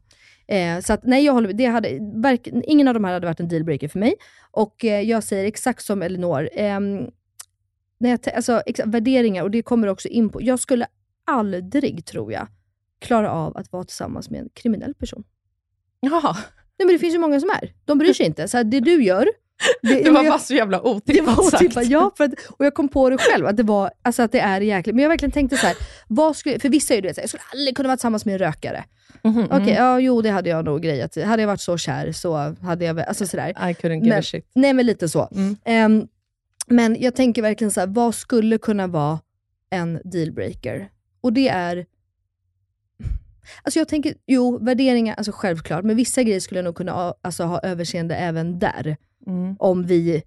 Eh, 0.46 0.80
så 0.80 0.92
att 0.92 1.04
nej, 1.04 1.24
jag 1.24 1.32
håller 1.32 1.52
det 1.52 1.66
hade, 1.66 1.98
verk, 2.14 2.48
ingen 2.64 2.88
av 2.88 2.94
de 2.94 3.04
här 3.04 3.12
hade 3.12 3.26
varit 3.26 3.40
en 3.40 3.48
dealbreaker 3.48 3.88
för 3.88 3.98
mig. 3.98 4.14
Och 4.50 4.84
eh, 4.84 5.00
jag 5.00 5.24
säger 5.24 5.44
exakt 5.44 5.84
som 5.84 6.02
Elinor, 6.02 6.48
ehm, 6.52 7.10
när 7.98 8.10
jag, 8.10 8.34
alltså, 8.34 8.62
exa, 8.66 8.86
värderingar, 8.86 9.42
och 9.42 9.50
det 9.50 9.62
kommer 9.62 9.88
också 9.88 10.08
in 10.08 10.28
på, 10.28 10.42
jag 10.42 10.60
skulle 10.60 10.86
aldrig, 11.26 12.04
tror 12.04 12.32
jag, 12.32 12.46
klara 13.00 13.32
av 13.32 13.56
att 13.56 13.72
vara 13.72 13.84
tillsammans 13.84 14.30
med 14.30 14.40
en 14.40 14.48
kriminell 14.54 14.94
person. 14.94 15.24
Jaha, 16.00 16.36
Nej 16.78 16.86
men 16.86 16.94
det 16.94 16.98
finns 16.98 17.14
ju 17.14 17.18
många 17.18 17.40
som 17.40 17.50
är. 17.50 17.72
De 17.84 17.98
bryr 17.98 18.12
sig 18.12 18.26
inte. 18.26 18.48
Så 18.48 18.56
här, 18.56 18.64
det 18.64 18.80
du 18.80 19.04
gör, 19.04 19.28
det 19.82 20.10
var 20.10 20.22
jag- 20.24 20.32
bara 20.32 20.38
så 20.38 20.54
jävla 20.54 20.76
det 20.78 20.82
var 20.82 20.90
otippat 20.96 21.44
sagt. 21.44 21.54
otippat, 21.62 21.86
ja, 21.86 22.12
för 22.16 22.24
att, 22.24 22.32
och 22.58 22.64
jag 22.66 22.74
kom 22.74 22.88
på 22.88 23.10
det 23.10 23.18
själv, 23.18 23.46
att 23.46 23.56
det, 23.56 23.62
var, 23.62 23.90
alltså 24.02 24.22
att 24.22 24.32
det 24.32 24.40
är 24.40 24.60
jäkligt. 24.60 24.94
Men 24.96 25.02
jag 25.02 25.08
verkligen 25.08 25.32
tänkte 25.32 25.56
så 25.56 25.66
här, 25.66 25.76
vad 26.08 26.36
skulle, 26.36 26.58
för 26.58 26.68
vissa 26.68 26.94
är 26.94 26.96
ju 26.96 27.00
det, 27.02 27.14
så 27.14 27.20
här, 27.20 27.22
jag 27.22 27.28
skulle 27.28 27.42
aldrig 27.52 27.76
kunna 27.76 27.86
vara 27.88 27.96
tillsammans 27.96 28.24
med 28.24 28.32
en 28.32 28.38
rökare. 28.38 28.84
Mhm, 29.24 29.44
Okej, 29.44 29.58
mhm. 29.60 29.68
ja 29.74 30.00
jo 30.00 30.22
det 30.22 30.30
hade 30.30 30.50
jag 30.50 30.64
nog 30.64 30.82
grejat. 30.82 31.16
Hade 31.24 31.42
jag 31.42 31.46
varit 31.46 31.60
så 31.60 31.78
kär 31.78 32.12
så 32.12 32.54
hade 32.62 32.84
jag 32.84 33.00
alltså 33.00 33.26
sådär. 33.26 33.48
I 33.50 33.52
couldn't 33.54 33.94
give 33.94 34.08
Men- 34.08 34.18
a 34.18 34.22
shit. 34.22 34.50
Nej 34.54 34.72
men 34.72 34.86
lite 34.86 35.08
så. 35.08 35.28
Mm. 35.32 35.56
Ehm, 35.64 36.06
men 36.66 36.96
jag 37.00 37.14
tänker 37.14 37.42
verkligen 37.42 37.70
så 37.70 37.80
här, 37.80 37.86
vad 37.86 38.14
skulle 38.14 38.58
kunna 38.58 38.86
vara 38.86 39.18
en 39.70 40.00
dealbreaker? 40.04 40.88
Och 41.20 41.32
det 41.32 41.48
är, 41.48 41.86
alltså 43.62 43.78
jag 43.78 43.88
tänker, 43.88 44.14
jo 44.26 44.58
värderingar, 44.64 45.14
alltså 45.14 45.32
självklart, 45.34 45.84
men 45.84 45.96
vissa 45.96 46.22
grejer 46.22 46.40
skulle 46.40 46.58
jag 46.58 46.64
nog 46.64 46.74
kunna 46.76 46.92
ha- 46.92 47.14
alltså, 47.22 47.44
ha 47.44 47.60
överseende 47.60 48.14
även 48.16 48.58
där. 48.58 48.96
Mm. 49.26 49.56
Om 49.58 49.86
vi, 49.86 50.22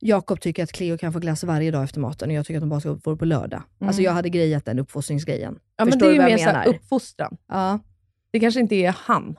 Jakob 0.00 0.40
tycker 0.40 0.62
att 0.62 0.72
Cleo 0.72 0.98
kan 0.98 1.12
få 1.12 1.18
glass 1.18 1.44
varje 1.44 1.70
dag 1.70 1.84
efter 1.84 2.00
maten 2.00 2.28
och 2.30 2.34
jag 2.34 2.46
tycker 2.46 2.58
att 2.58 2.62
de 2.62 2.68
bara 2.68 2.80
ska 2.80 2.98
få 3.04 3.10
det 3.10 3.16
på 3.16 3.24
lördag. 3.24 3.62
Alltså 3.80 4.00
Mm. 4.00 4.04
jag 4.04 4.12
hade 4.12 4.28
grejat 4.28 4.64
den 4.64 4.78
uppfostringsgrejen. 4.78 5.58
Ja, 5.76 5.84
men 5.84 5.92
Förstår 5.92 6.06
det 6.06 6.12
är 6.12 6.28
ju 6.28 6.36
mer 6.36 6.62
så 6.64 6.70
uppfostran. 6.70 7.36
Ja. 7.48 7.78
Det 8.30 8.40
kanske 8.40 8.60
inte 8.60 8.74
är 8.74 8.94
han. 8.98 9.36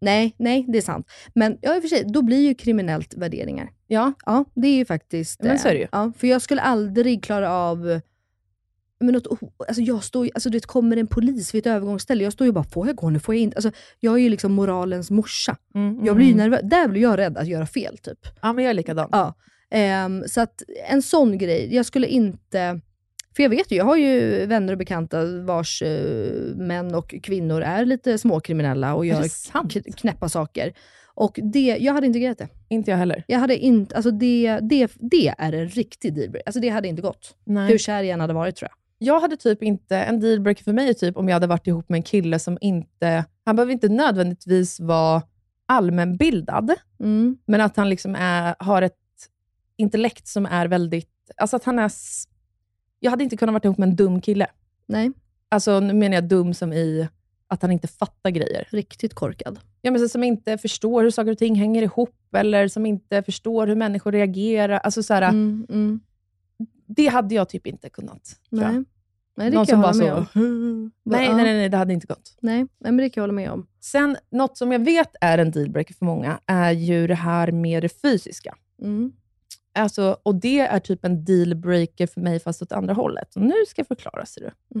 Nej, 0.00 0.34
nej, 0.38 0.64
det 0.68 0.78
är 0.78 0.82
sant. 0.82 1.06
Men 1.34 1.58
ja, 1.60 1.74
i 1.76 1.78
och 1.78 1.82
för 1.82 1.88
sig, 1.88 2.04
då 2.06 2.22
blir 2.22 2.40
ju 2.48 2.54
kriminellt 2.54 3.14
värderingar. 3.14 3.70
Ja, 3.86 4.12
Ja, 4.26 4.44
det 4.54 4.68
är 4.68 4.74
ju 4.76 4.84
faktiskt... 4.84 5.42
Men 5.42 5.58
så 5.58 5.68
är 5.68 5.72
det 5.72 5.78
ju. 5.78 5.82
eh, 5.84 5.88
Ja, 5.92 6.12
för 6.18 6.26
jag 6.26 6.42
skulle 6.42 6.60
aldrig 6.60 7.24
klara 7.24 7.50
av... 7.52 8.00
Men 9.00 9.14
något, 9.14 9.26
alltså 9.68 9.82
jag 9.82 10.04
står 10.04 10.30
alltså 10.34 10.50
du 10.50 10.56
vet, 10.56 10.66
kommer 10.66 10.96
en 10.96 11.06
polis 11.06 11.54
vid 11.54 11.66
ett 11.66 11.72
övergångsställe, 11.72 12.24
jag 12.24 12.32
står 12.32 12.46
ju 12.46 12.52
bara, 12.52 12.64
får 12.64 12.86
jag 12.86 12.96
gå 12.96 13.10
nu? 13.10 13.18
Får 13.18 13.34
jag 13.34 13.42
inte? 13.42 13.56
Alltså, 13.56 13.70
jag 14.00 14.14
är 14.14 14.18
ju 14.18 14.28
liksom 14.28 14.52
moralens 14.52 15.10
morsa. 15.10 15.56
Mm, 15.74 16.04
Jag 16.04 16.16
blir 16.16 16.26
mm. 16.26 16.36
nervös. 16.36 16.60
Där 16.64 16.88
blir 16.88 17.02
jag 17.02 17.18
rädd 17.18 17.36
att 17.36 17.46
göra 17.46 17.66
fel, 17.66 17.98
typ. 17.98 18.18
Ja, 18.42 18.52
men 18.52 18.64
jag 18.64 18.70
är 18.70 18.74
likadan. 18.74 19.08
Ja. 19.12 19.34
Ehm, 19.70 20.24
så 20.28 20.40
att 20.40 20.62
en 20.90 21.02
sån 21.02 21.38
grej, 21.38 21.74
jag 21.74 21.86
skulle 21.86 22.06
inte... 22.06 22.80
För 23.36 23.42
jag 23.42 23.50
vet 23.50 23.70
ju, 23.72 23.76
jag 23.76 23.84
har 23.84 23.96
ju 23.96 24.46
vänner 24.46 24.72
och 24.72 24.78
bekanta 24.78 25.24
vars 25.24 25.82
eh, 25.82 26.56
män 26.56 26.94
och 26.94 27.14
kvinnor 27.22 27.60
är 27.60 27.84
lite 27.84 28.18
småkriminella 28.18 28.94
och 28.94 29.06
gör 29.06 29.92
knäppa 29.96 30.28
saker. 30.28 30.72
Och 31.14 31.38
det, 31.52 31.76
jag 31.80 31.92
hade 31.92 32.06
inte 32.06 32.18
grejat 32.18 32.38
det. 32.38 32.48
Inte 32.68 32.90
jag 32.90 32.98
heller. 32.98 33.24
Jag 33.26 33.38
hade 33.38 33.56
inte, 33.56 33.96
alltså 33.96 34.10
det, 34.10 34.58
det, 34.62 34.92
det 34.94 35.34
är 35.38 35.52
en 35.52 35.68
riktig 35.68 36.14
dealbreaker. 36.14 36.46
Alltså 36.46 36.60
det 36.60 36.68
hade 36.68 36.88
inte 36.88 37.02
gått. 37.02 37.36
Nej. 37.44 37.68
Hur 37.68 37.78
kär 37.78 38.02
jag 38.02 38.08
än 38.08 38.20
hade 38.20 38.34
varit 38.34 38.56
tror 38.56 38.70
jag. 38.70 38.85
Jag 38.98 39.20
hade 39.20 39.36
typ 39.36 39.62
inte, 39.62 39.96
en 39.96 40.20
dealbreaker 40.20 40.64
för 40.64 40.72
mig 40.72 40.88
är 40.88 40.92
typ 40.94 41.16
om 41.16 41.28
jag 41.28 41.34
hade 41.34 41.46
varit 41.46 41.66
ihop 41.66 41.88
med 41.88 41.96
en 41.98 42.02
kille 42.02 42.38
som 42.38 42.58
inte, 42.60 43.24
han 43.44 43.56
behöver 43.56 43.72
inte 43.72 43.88
nödvändigtvis 43.88 44.80
vara 44.80 45.22
allmänbildad, 45.66 46.74
Mm. 47.00 47.38
men 47.46 47.60
att 47.60 47.76
han 47.76 47.88
liksom 47.88 48.14
är, 48.14 48.54
har 48.58 48.82
ett 48.82 48.96
intellekt 49.76 50.28
som 50.28 50.46
är 50.46 50.68
väldigt, 50.68 51.10
alltså 51.36 51.56
att 51.56 51.64
han 51.64 51.78
är, 51.78 51.90
jag 53.00 53.10
hade 53.10 53.24
inte 53.24 53.36
kunnat 53.36 53.52
vara 53.52 53.62
ihop 53.64 53.78
med 53.78 53.88
en 53.88 53.96
dum 53.96 54.20
kille. 54.20 54.46
Nej, 54.86 55.10
Alltså 55.48 55.80
nu 55.80 55.92
menar 55.94 56.14
jag 56.14 56.24
dum 56.28 56.54
som 56.54 56.72
i 56.72 57.08
att 57.48 57.62
han 57.62 57.70
inte 57.72 57.88
fattar 57.88 58.30
grejer. 58.30 58.68
riktigt 58.70 59.14
korkad. 59.14 59.58
Ja, 59.82 59.90
men 59.90 60.00
så, 60.00 60.08
som 60.08 60.24
inte 60.24 60.58
förstår 60.58 61.02
hur 61.02 61.10
saker 61.10 61.30
och 61.30 61.38
ting 61.38 61.54
hänger 61.54 61.82
ihop, 61.82 62.34
eller 62.36 62.68
som 62.68 62.86
inte 62.86 63.22
förstår 63.22 63.66
hur 63.66 63.74
människor 63.76 64.12
reagerar. 64.12 64.78
Alltså, 64.78 65.02
så 65.02 65.14
här, 65.14 65.22
Mm, 65.22 65.66
mm. 65.70 66.00
Det 66.86 67.06
hade 67.06 67.34
jag 67.34 67.48
typ 67.48 67.66
inte 67.66 67.88
kunnat. 67.88 68.40
Nej. 68.50 68.84
Nej, 69.36 69.50
det 69.50 69.56
Någon 69.56 69.66
kan 69.66 69.80
jag 69.80 69.94
som 69.94 70.06
bara 70.06 70.24
så, 70.26 70.40
om. 70.40 70.92
Nej, 71.04 71.34
nej, 71.34 71.44
nej, 71.44 71.68
det 71.68 71.76
hade 71.76 71.92
inte 71.92 72.06
gått. 72.06 72.36
Nej, 72.40 72.66
men 72.78 72.96
det 72.96 73.10
kan 73.10 73.20
jag 73.20 73.22
hålla 73.22 73.32
med 73.32 73.50
om. 73.50 73.66
Sen, 73.80 74.16
något 74.30 74.58
som 74.58 74.72
jag 74.72 74.84
vet 74.84 75.16
är 75.20 75.38
en 75.38 75.50
dealbreaker 75.50 75.94
för 75.94 76.04
många, 76.04 76.40
är 76.46 76.72
ju 76.72 77.06
det 77.06 77.14
här 77.14 77.52
med 77.52 77.82
det 77.82 78.00
fysiska. 78.02 78.54
Mm. 78.82 79.12
Alltså, 79.74 80.16
och 80.22 80.34
det 80.34 80.60
är 80.60 80.80
typ 80.80 81.04
en 81.04 81.24
dealbreaker 81.24 82.06
för 82.06 82.20
mig, 82.20 82.40
fast 82.40 82.62
åt 82.62 82.72
andra 82.72 82.94
hållet. 82.94 83.36
Och 83.36 83.42
nu 83.42 83.54
ska 83.68 83.80
jag 83.80 83.86
förklara, 83.86 84.26
ser 84.26 84.40
du. 84.40 84.80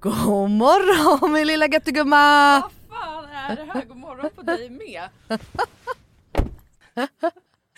God 0.00 0.50
morgon 0.50 1.32
min 1.32 1.46
lilla 1.46 1.66
göttegumma! 1.66 2.60
Vad 2.60 2.98
fan 2.98 3.24
är 3.24 3.56
det 3.56 3.64
här? 3.72 3.84
God 3.84 3.96
morgon 3.96 4.30
på 4.36 4.42
dig 4.42 4.70
med 4.70 5.08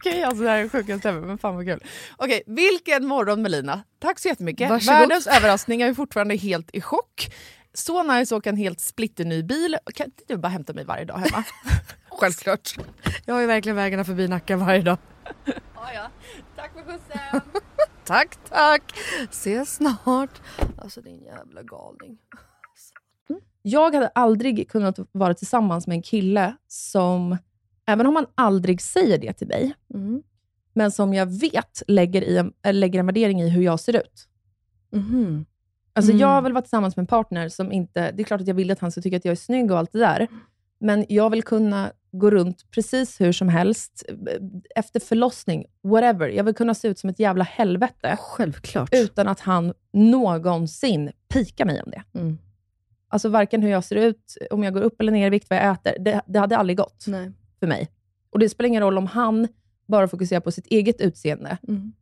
Okej, 0.00 0.22
alltså 0.22 0.42
det 0.44 0.50
här 0.50 0.58
är 0.58 0.68
sjukaste 0.68 1.08
ever, 1.08 1.20
men 1.20 1.38
fan 1.38 1.54
vad 1.54 1.64
kul. 1.66 1.84
Okej, 2.16 2.42
vilken 2.46 3.06
morgon 3.06 3.42
Melina. 3.42 3.82
Tack 3.98 4.18
så 4.18 4.28
jättemycket. 4.28 4.70
Varsågod. 4.70 4.98
Världens 5.00 5.26
överraskning, 5.26 5.80
jag 5.80 5.88
är 5.88 5.94
fortfarande 5.94 6.36
helt 6.36 6.70
i 6.72 6.80
chock. 6.80 7.34
Så 7.74 8.02
nice 8.02 8.34
att 8.34 8.38
åka 8.38 8.50
en 8.50 8.56
helt 8.56 8.80
splitterny 8.80 9.42
bil. 9.42 9.76
Kan 9.94 10.06
inte 10.06 10.22
du 10.28 10.36
bara 10.36 10.48
hämta 10.48 10.72
mig 10.72 10.84
varje 10.84 11.04
dag 11.04 11.18
hemma? 11.18 11.44
Självklart. 12.10 12.76
Jag 13.26 13.34
har 13.34 13.40
ju 13.40 13.46
verkligen 13.46 13.76
vägarna 13.76 14.04
förbi 14.04 14.28
Nacka 14.28 14.56
varje 14.56 14.82
dag. 14.82 14.98
ja, 15.44 15.92
ja. 15.94 16.10
Tack 16.56 16.72
för 16.72 16.82
skjutsen. 16.82 17.40
Tack 18.04 18.36
tack! 18.48 18.82
Ses 19.30 19.74
snart. 19.74 20.40
Alltså 20.78 21.00
din 21.00 21.22
jävla 21.24 21.62
galning. 21.62 22.18
Jag 23.62 23.94
hade 23.94 24.08
aldrig 24.08 24.70
kunnat 24.70 24.98
vara 25.12 25.34
tillsammans 25.34 25.86
med 25.86 25.94
en 25.94 26.02
kille 26.02 26.56
som, 26.68 27.38
även 27.92 28.06
om 28.06 28.16
han 28.16 28.26
aldrig 28.34 28.80
säger 28.80 29.18
det 29.18 29.32
till 29.32 29.48
mig, 29.48 29.72
Mm. 29.94 30.22
men 30.74 30.90
som 30.90 31.14
jag 31.14 31.26
vet 31.40 31.82
lägger, 31.86 32.22
i 32.22 32.36
en, 32.36 32.52
äh, 32.62 32.72
lägger 32.74 33.00
en 33.00 33.06
värdering 33.06 33.40
i 33.42 33.48
hur 33.48 33.62
jag 33.62 33.80
ser 33.80 33.96
ut. 33.96 34.26
Mhm. 34.92 35.46
Alltså 35.92 36.12
Mm. 36.12 36.20
Jag 36.20 36.42
vill 36.42 36.52
vara 36.52 36.62
tillsammans 36.62 36.96
med 36.96 37.02
en 37.02 37.06
partner 37.06 37.48
som 37.48 37.72
inte... 37.72 38.10
Det 38.12 38.22
är 38.22 38.24
klart 38.24 38.40
att 38.40 38.46
jag 38.46 38.54
vill 38.54 38.70
att 38.70 38.78
han 38.78 38.92
ska 38.92 39.00
tycka 39.00 39.16
att 39.16 39.24
jag 39.24 39.32
är 39.32 39.36
snygg 39.36 39.70
och 39.70 39.78
allt 39.78 39.92
det 39.92 39.98
där. 39.98 40.26
Men 40.80 41.04
jag 41.08 41.30
vill 41.30 41.42
kunna 41.42 41.92
gå 42.12 42.30
runt 42.30 42.70
precis 42.70 43.20
hur 43.20 43.32
som 43.32 43.48
helst. 43.48 44.04
eh, 44.08 44.14
Efter 44.76 45.00
förlossning, 45.00 45.64
whatever. 45.82 46.28
Jag 46.28 46.44
vill 46.44 46.54
kunna 46.54 46.74
se 46.74 46.88
ut 46.88 46.98
som 46.98 47.10
ett 47.10 47.18
jävla 47.18 47.44
helvete 47.44 48.16
Självklart. 48.20 48.88
utan 48.92 49.28
att 49.28 49.40
han 49.40 49.72
någonsin 49.92 51.10
pikar 51.28 51.64
mig 51.64 51.82
om 51.82 51.90
det. 51.90 52.02
Mm. 52.18 52.38
Alltså 53.08 53.28
varken 53.28 53.62
hur 53.62 53.70
jag 53.70 53.84
ser 53.84 53.96
ut, 53.96 54.36
om 54.50 54.62
jag 54.64 54.74
går 54.74 54.80
upp 54.82 55.00
eller 55.00 55.12
ner 55.12 55.26
i 55.26 55.30
vikt, 55.30 55.50
vad 55.50 55.58
jag 55.58 55.72
äter. 55.72 55.96
Det, 56.00 56.20
det 56.26 56.38
hade 56.38 56.56
aldrig 56.56 56.76
gått 56.76 57.04
Nej. 57.06 57.32
För 57.60 57.66
mig. 57.66 57.88
Och 58.30 58.38
Det 58.38 58.48
spelar 58.48 58.68
ingen 58.68 58.82
roll 58.82 58.98
om 58.98 59.06
han 59.06 59.48
bara 59.86 60.08
fokuserar 60.08 60.40
på 60.40 60.50
sitt 60.52 60.66
eget 60.66 61.00
utseende. 61.00 61.58
Mm. 61.68 61.92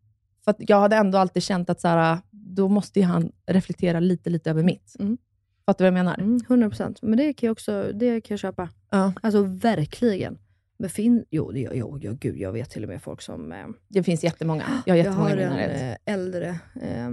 För 0.45 0.55
jag 0.59 0.81
hade 0.81 0.97
ändå 0.97 1.19
alltid 1.19 1.43
känt 1.43 1.71
att 1.71 1.81
så 1.81 1.89
här, 1.89 2.19
då 2.31 2.69
måste 2.69 3.03
han 3.03 3.33
reflektera 3.47 4.01
lite, 4.01 4.31
lite 4.31 4.51
över 4.51 4.63
mitt. 4.63 4.97
Mm. 4.99 5.19
Fattar 5.67 5.85
du 5.85 5.91
vad 5.91 5.99
jag 5.99 6.05
menar? 6.05 6.19
Mm, 6.19 6.39
100% 6.71 6.99
men 7.03 7.17
det 7.19 7.33
kan 7.33 7.47
jag 7.47 7.53
också 7.53 7.91
det 7.95 8.21
kan 8.21 8.35
jag 8.35 8.39
köpa. 8.41 8.69
Ja. 8.91 9.13
Alltså 9.23 9.43
verkligen. 9.43 10.39
Men 10.79 10.91
fin, 10.91 11.25
jo, 11.31 11.51
det- 11.53 11.69
jo, 11.75 11.99
jo, 12.03 12.17
gud 12.21 12.37
jag 12.37 12.53
vet 12.53 12.71
till 12.71 12.83
och 12.83 12.89
med 12.89 13.03
folk 13.03 13.23
som 13.23 13.53
eh, 13.53 13.67
Det 13.89 14.03
finns 14.03 14.25
jättemånga. 14.25 14.65
Jag 14.87 14.93
har 14.95 14.99
Jag 14.99 15.05
jättemånga 15.05 15.29
har 15.31 15.37
i 15.37 15.45
min 15.49 15.59
en 15.59 15.91
eh, 15.91 15.97
äldre 16.05 16.49
eh, 16.83 17.09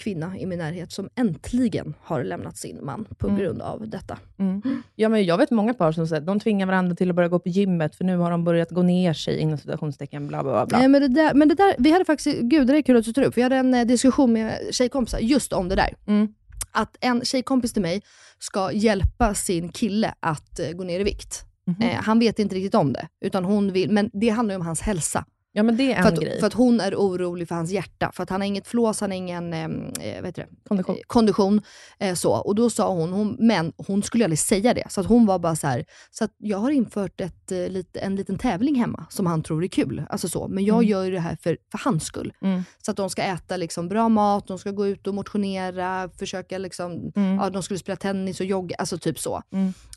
kvinna 0.00 0.38
i 0.38 0.46
min 0.46 0.58
närhet 0.58 0.92
som 0.92 1.08
äntligen 1.16 1.94
har 2.02 2.24
lämnat 2.24 2.56
sin 2.56 2.84
man 2.84 3.06
på 3.18 3.26
Mm. 3.28 3.40
grund 3.40 3.62
av 3.62 3.88
detta. 3.88 4.18
Mm. 4.38 4.62
Ja, 4.94 5.08
men 5.08 5.24
jag 5.24 5.38
vet 5.38 5.50
många 5.50 5.74
par 5.74 5.92
som 5.92 6.06
säger 6.06 6.22
de 6.22 6.40
tvingar 6.40 6.66
varandra 6.66 6.96
till 6.96 7.10
att 7.10 7.16
börja 7.16 7.28
gå 7.28 7.38
på 7.38 7.48
gymmet, 7.48 7.96
för 7.96 8.04
nu 8.04 8.16
har 8.16 8.30
de 8.30 8.44
börjat 8.44 8.70
gå 8.70 8.82
ner 8.82 9.12
sig, 9.12 9.38
inom 9.38 9.58
citationstecken, 9.58 10.26
bla 10.28 10.42
bla 10.42 10.66
bla. 10.66 10.78
Nej, 10.78 10.88
men 10.88 11.02
det 11.02 11.08
där, 11.08 11.34
men 11.34 11.48
det 11.48 11.54
där, 11.54 11.74
vi 11.78 11.90
hade 11.92 12.04
faktiskt, 12.04 12.40
gud 12.40 12.66
det 12.66 12.76
är 12.76 12.82
kul 12.82 12.96
att 12.96 13.04
du 13.04 13.12
tar 13.12 13.22
upp, 13.22 13.36
vi 13.36 13.42
hade 13.42 13.56
en 13.56 13.74
eh, 13.74 13.84
diskussion 13.86 14.32
med 14.32 14.58
tjejkompisar 14.70 15.18
just 15.18 15.52
om 15.52 15.68
det 15.68 15.74
där. 15.74 15.94
Mm. 16.06 16.28
Att 16.72 16.96
en 17.00 17.24
tjejkompis 17.24 17.72
till 17.72 17.82
mig 17.82 18.02
ska 18.38 18.72
hjälpa 18.72 19.34
sin 19.34 19.68
kille 19.68 20.14
att 20.20 20.58
eh, 20.60 20.70
gå 20.72 20.84
ner 20.84 21.00
i 21.00 21.04
vikt. 21.04 21.44
Mhm. 21.66 21.82
Eh, 21.82 21.94
han 21.94 22.18
vet 22.18 22.38
inte 22.38 22.54
riktigt 22.54 22.74
om 22.74 22.92
det, 22.92 23.08
utan 23.20 23.44
hon 23.44 23.72
vill, 23.72 23.90
men 23.90 24.10
det 24.12 24.28
handlar 24.28 24.52
ju 24.54 24.56
om 24.60 24.66
hans 24.66 24.80
hälsa. 24.80 25.24
Ja, 25.52 25.62
men 25.62 25.76
det 25.76 25.92
är 25.92 25.96
en 25.96 26.02
För 26.02 26.12
att, 26.12 26.20
grej. 26.20 26.40
för 26.40 26.46
att 26.46 26.52
hon 26.54 26.80
är 26.80 26.94
orolig 26.94 27.48
för 27.48 27.54
hans 27.54 27.70
hjärta. 27.70 28.10
För 28.14 28.22
att 28.22 28.30
han 28.30 28.40
har 28.40 28.46
inget 28.48 28.66
flås, 28.66 29.00
han 29.00 29.10
har 29.10 29.16
ingen 29.16 29.52
ehm, 29.52 29.92
eh, 30.00 30.24
heter 30.24 30.32
det? 30.32 30.48
Kondition. 30.68 30.96
Eh, 30.96 31.00
kondition. 31.06 31.62
Eh, 31.98 32.14
så. 32.14 32.32
Och 32.32 32.54
då 32.54 32.70
sa 32.70 32.92
hon, 32.94 33.12
hon, 33.12 33.36
men 33.38 33.72
hon 33.76 34.02
skulle 34.02 34.24
aldrig 34.24 34.38
säga 34.38 34.74
det. 34.74 34.84
Så 34.90 35.00
att 35.00 35.06
hon 35.06 35.26
var 35.26 35.38
bara 35.38 35.56
så 35.56 35.66
här, 35.66 35.84
så 36.10 36.24
att 36.24 36.30
jag 36.38 36.58
har 36.58 36.70
infört 36.70 37.20
ett, 37.20 37.52
eh, 37.52 37.68
lite, 37.68 38.00
en 38.00 38.16
liten 38.16 38.38
tävling 38.38 38.74
hemma 38.74 39.06
som 39.10 39.26
han 39.26 39.42
tror 39.42 39.64
är 39.64 39.68
kul. 39.68 40.02
Alltså 40.08 40.28
så. 40.28 40.48
Men 40.48 40.64
jag 40.64 40.76
Mm. 40.76 40.88
gör 40.88 41.04
ju 41.04 41.10
det 41.10 41.20
här 41.20 41.36
för, 41.42 41.58
för 41.70 41.78
hans 41.84 42.04
skull. 42.04 42.32
Mm. 42.42 42.62
Så 42.82 42.90
att 42.90 42.96
de 42.96 43.10
ska 43.10 43.22
äta 43.22 43.56
liksom 43.56 43.88
bra 43.88 44.08
mat, 44.08 44.46
de 44.46 44.58
ska 44.58 44.70
gå 44.70 44.86
ut 44.86 45.06
och 45.06 45.14
motionera, 45.14 46.10
försöka 46.18 46.58
liksom, 46.58 47.12
Mm. 47.16 47.34
ja, 47.36 47.50
de 47.50 47.62
skulle 47.62 47.78
spela 47.78 47.96
tennis 47.96 48.40
och 48.40 48.46
jogga, 48.46 48.76
alltså 48.76 48.98
typ 48.98 49.18
så. 49.18 49.42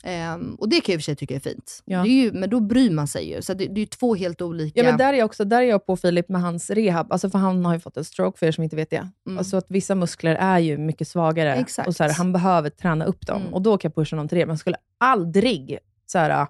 Ehm, 0.04 0.54
och 0.54 0.68
det 0.68 0.80
kan 0.80 0.92
jag 0.92 0.94
i 0.94 0.96
och 0.96 1.00
för 1.00 1.04
sig 1.04 1.16
tycka 1.16 1.34
är 1.34 1.40
fint. 1.40 1.82
Ja. 1.84 2.02
Det 2.02 2.08
är 2.08 2.22
ju, 2.24 2.32
men 2.32 2.50
då 2.50 2.60
bryr 2.60 2.90
man 2.90 3.08
sig 3.08 3.30
ju. 3.30 3.42
Så 3.42 3.54
det, 3.54 3.66
det 3.66 3.78
är 3.78 3.82
ju 3.82 3.86
två 3.86 4.14
helt 4.14 4.42
olika... 4.42 4.80
Ja, 4.80 4.86
men 4.86 4.98
där 4.98 5.12
är 5.12 5.18
jag 5.18 5.24
där 5.44 5.62
är 5.62 5.66
jag 5.66 5.86
på 5.86 5.96
Filip 5.96 6.28
med 6.28 6.42
hans 6.42 6.70
rehab, 6.70 7.12
alltså 7.12 7.30
för 7.30 7.38
han 7.38 7.64
har 7.64 7.74
ju 7.74 7.80
fått 7.80 7.96
en 7.96 8.04
stroke 8.04 8.38
för 8.38 8.46
er 8.46 8.52
som 8.52 8.64
inte 8.64 8.76
vet 8.76 8.90
det. 8.90 9.08
Mm. 9.26 9.38
Alltså 9.38 9.56
att 9.56 9.66
vissa 9.68 9.94
muskler 9.94 10.34
är 10.34 10.58
ju 10.58 10.78
mycket 10.78 11.08
svagare 11.08 11.54
Exakt. 11.54 11.88
och 11.88 11.96
så 11.96 12.04
här, 12.04 12.12
han 12.12 12.32
behöver 12.32 12.70
träna 12.70 13.04
upp 13.04 13.26
dem. 13.26 13.40
Mm. 13.42 13.54
Och 13.54 13.62
då 13.62 13.78
kan 13.78 13.88
jag 13.88 13.94
pusha 13.94 14.16
honom 14.16 14.28
till 14.28 14.38
det, 14.38 14.46
men 14.46 14.52
jag 14.52 14.58
skulle 14.58 14.76
aldrig 14.98 15.78
så 16.06 16.18
här, 16.18 16.46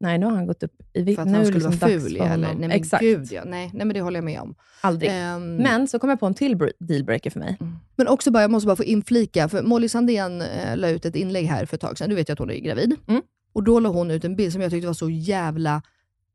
nej 0.00 0.18
nu 0.18 0.26
har 0.26 0.32
han 0.32 0.46
gått 0.46 0.62
upp 0.62 0.72
i 0.92 1.02
vikt, 1.02 1.16
för 1.16 1.22
att 1.22 1.28
nu 1.28 1.34
han 1.34 1.46
skulle 1.46 1.68
liksom 1.68 1.88
vara 1.88 2.00
ful, 2.00 2.16
eller? 2.16 2.36
Nej 2.36 2.54
men 2.58 2.70
Exakt. 2.70 3.02
gud 3.02 3.28
ja. 3.30 3.42
Nej, 3.46 3.70
nej 3.74 3.86
men 3.86 3.94
det 3.94 4.00
håller 4.00 4.16
jag 4.16 4.24
med 4.24 4.40
om. 4.40 4.54
Aldrig. 4.80 5.10
Ehm, 5.12 5.56
Men 5.56 5.88
så 5.88 5.98
kom 5.98 6.10
jag 6.10 6.20
på 6.20 6.26
en 6.26 6.34
till 6.34 6.56
br- 6.56 6.72
dealbreaker 6.78 7.30
för 7.30 7.40
mig. 7.40 7.58
Men 7.96 8.08
också 8.08 8.30
bara, 8.30 8.42
jag 8.42 8.50
måste 8.50 8.66
bara 8.66 8.76
få 8.76 8.84
inflika, 8.84 9.48
för 9.48 9.62
Molly 9.62 9.88
Sandén 9.88 10.42
eh, 10.42 10.76
la 10.76 10.88
ut 10.88 11.04
ett 11.04 11.16
inlägg 11.16 11.46
här 11.46 11.66
för 11.66 11.76
ett 11.76 11.80
tag 11.80 11.98
sedan. 11.98 12.10
Du 12.10 12.16
vet 12.16 12.28
ju 12.28 12.32
att 12.32 12.38
hon 12.38 12.50
är 12.50 12.58
gravid. 12.58 12.96
Mm. 13.08 13.22
Och 13.52 13.62
då 13.62 13.80
la 13.80 13.88
hon 13.88 14.10
ut 14.10 14.24
en 14.24 14.36
bild 14.36 14.52
som 14.52 14.62
jag 14.62 14.70
tyckte 14.70 14.86
var 14.86 14.94
så 14.94 15.10
jävla 15.10 15.82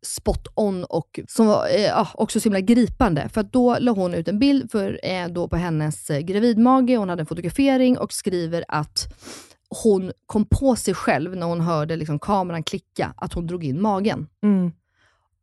spot 0.05 0.47
on 0.55 0.83
och 0.83 1.19
som 1.27 1.47
var 1.47 1.67
eh, 1.67 1.81
ja, 1.81 2.07
också 2.13 2.39
så 2.39 2.43
himla 2.43 2.59
gripande. 2.59 3.29
För 3.29 3.43
då 3.43 3.77
la 3.79 3.91
hon 3.91 4.13
ut 4.13 4.27
en 4.27 4.39
bild 4.39 4.71
för, 4.71 4.99
eh, 5.03 5.27
då 5.27 5.47
på 5.47 5.55
hennes 5.55 6.09
eh, 6.09 6.19
gravidmage, 6.19 6.97
hon 6.97 7.09
hade 7.09 7.21
en 7.21 7.25
fotografering 7.25 7.97
och 7.97 8.13
skriver 8.13 8.65
att 8.67 9.13
hon 9.83 10.11
kom 10.25 10.45
på 10.45 10.75
sig 10.75 10.93
själv 10.93 11.35
när 11.35 11.47
hon 11.47 11.61
hörde 11.61 11.95
liksom 11.95 12.19
kameran 12.19 12.63
klicka, 12.63 13.13
att 13.17 13.33
hon 13.33 13.47
drog 13.47 13.63
in 13.63 13.81
magen. 13.81 14.27
Mm. 14.43 14.71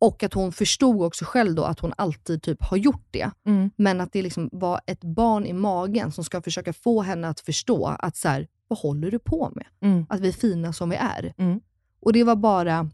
Och 0.01 0.23
att 0.23 0.33
hon 0.33 0.51
förstod 0.51 1.01
också 1.01 1.25
själv 1.25 1.55
då 1.55 1.63
att 1.63 1.79
hon 1.79 1.93
alltid 1.97 2.43
typ 2.43 2.63
har 2.63 2.77
gjort 2.77 3.07
det. 3.11 3.31
Mm. 3.45 3.71
Men 3.75 4.01
att 4.01 4.13
det 4.13 4.21
liksom 4.21 4.49
var 4.51 4.81
ett 4.85 5.03
barn 5.03 5.45
i 5.45 5.53
magen 5.53 6.11
som 6.11 6.23
ska 6.23 6.41
försöka 6.41 6.73
få 6.73 7.01
henne 7.01 7.27
att 7.27 7.39
förstå 7.39 7.85
att 7.99 8.17
så 8.17 8.27
här, 8.27 8.47
vad 8.67 8.79
håller 8.79 9.11
du 9.11 9.19
på 9.19 9.51
med? 9.55 9.65
Mm. 9.81 10.05
Att 10.09 10.19
vi 10.19 10.27
är 10.27 10.33
fina 10.33 10.73
som 10.73 10.89
vi 10.89 10.95
är. 10.95 11.33
Mm. 11.37 11.59
Och 12.01 12.13
det 12.13 12.23
var 12.23 12.35
bara, 12.35 12.89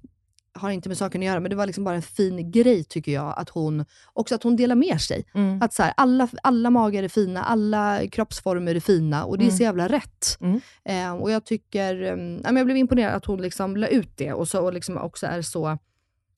har 0.56 0.70
inte 0.70 0.90
med 0.90 0.98
saken 0.98 1.22
att 1.22 1.26
göra, 1.26 1.40
men 1.40 1.50
det 1.50 1.56
var 1.56 1.66
liksom 1.66 1.84
bara 1.84 1.96
en 1.96 2.02
fin 2.02 2.52
grej 2.52 2.84
tycker 2.84 3.12
jag. 3.12 3.34
Att 3.38 3.50
hon, 3.50 3.86
också 4.14 4.36
att 4.36 4.44
hon 4.44 4.56
delar 4.56 4.76
med 4.76 5.02
sig. 5.02 5.26
Mm. 5.34 5.62
Att 5.62 5.74
så 5.74 5.84
här, 5.84 5.94
alla, 5.98 6.28
alla 6.44 6.70
magar 6.70 7.04
är 7.04 7.08
fina, 7.08 7.44
alla 7.44 8.08
kroppsformer 8.12 8.76
är 8.76 8.80
fina 8.80 9.26
och 9.26 9.38
det 9.38 9.44
är 9.44 9.46
Mm. 9.46 9.58
så 9.58 9.64
jävla 9.64 9.88
rätt. 9.88 10.38
Mm. 10.42 10.60
Eh, 10.86 11.14
och 11.22 11.32
jag 11.32 11.46
tycker, 11.46 12.02
eh, 12.04 12.16
men 12.16 12.56
jag 12.56 12.66
blev 12.66 12.78
imponerad 12.78 13.14
att 13.16 13.26
hon 13.26 13.42
liksom 13.42 13.78
la 13.78 13.88
ut 13.88 14.18
det 14.18 14.34
och, 14.34 14.48
så, 14.48 14.62
och 14.66 14.74
liksom 14.74 14.98
också 14.98 15.28
är 15.28 15.42
så, 15.42 15.78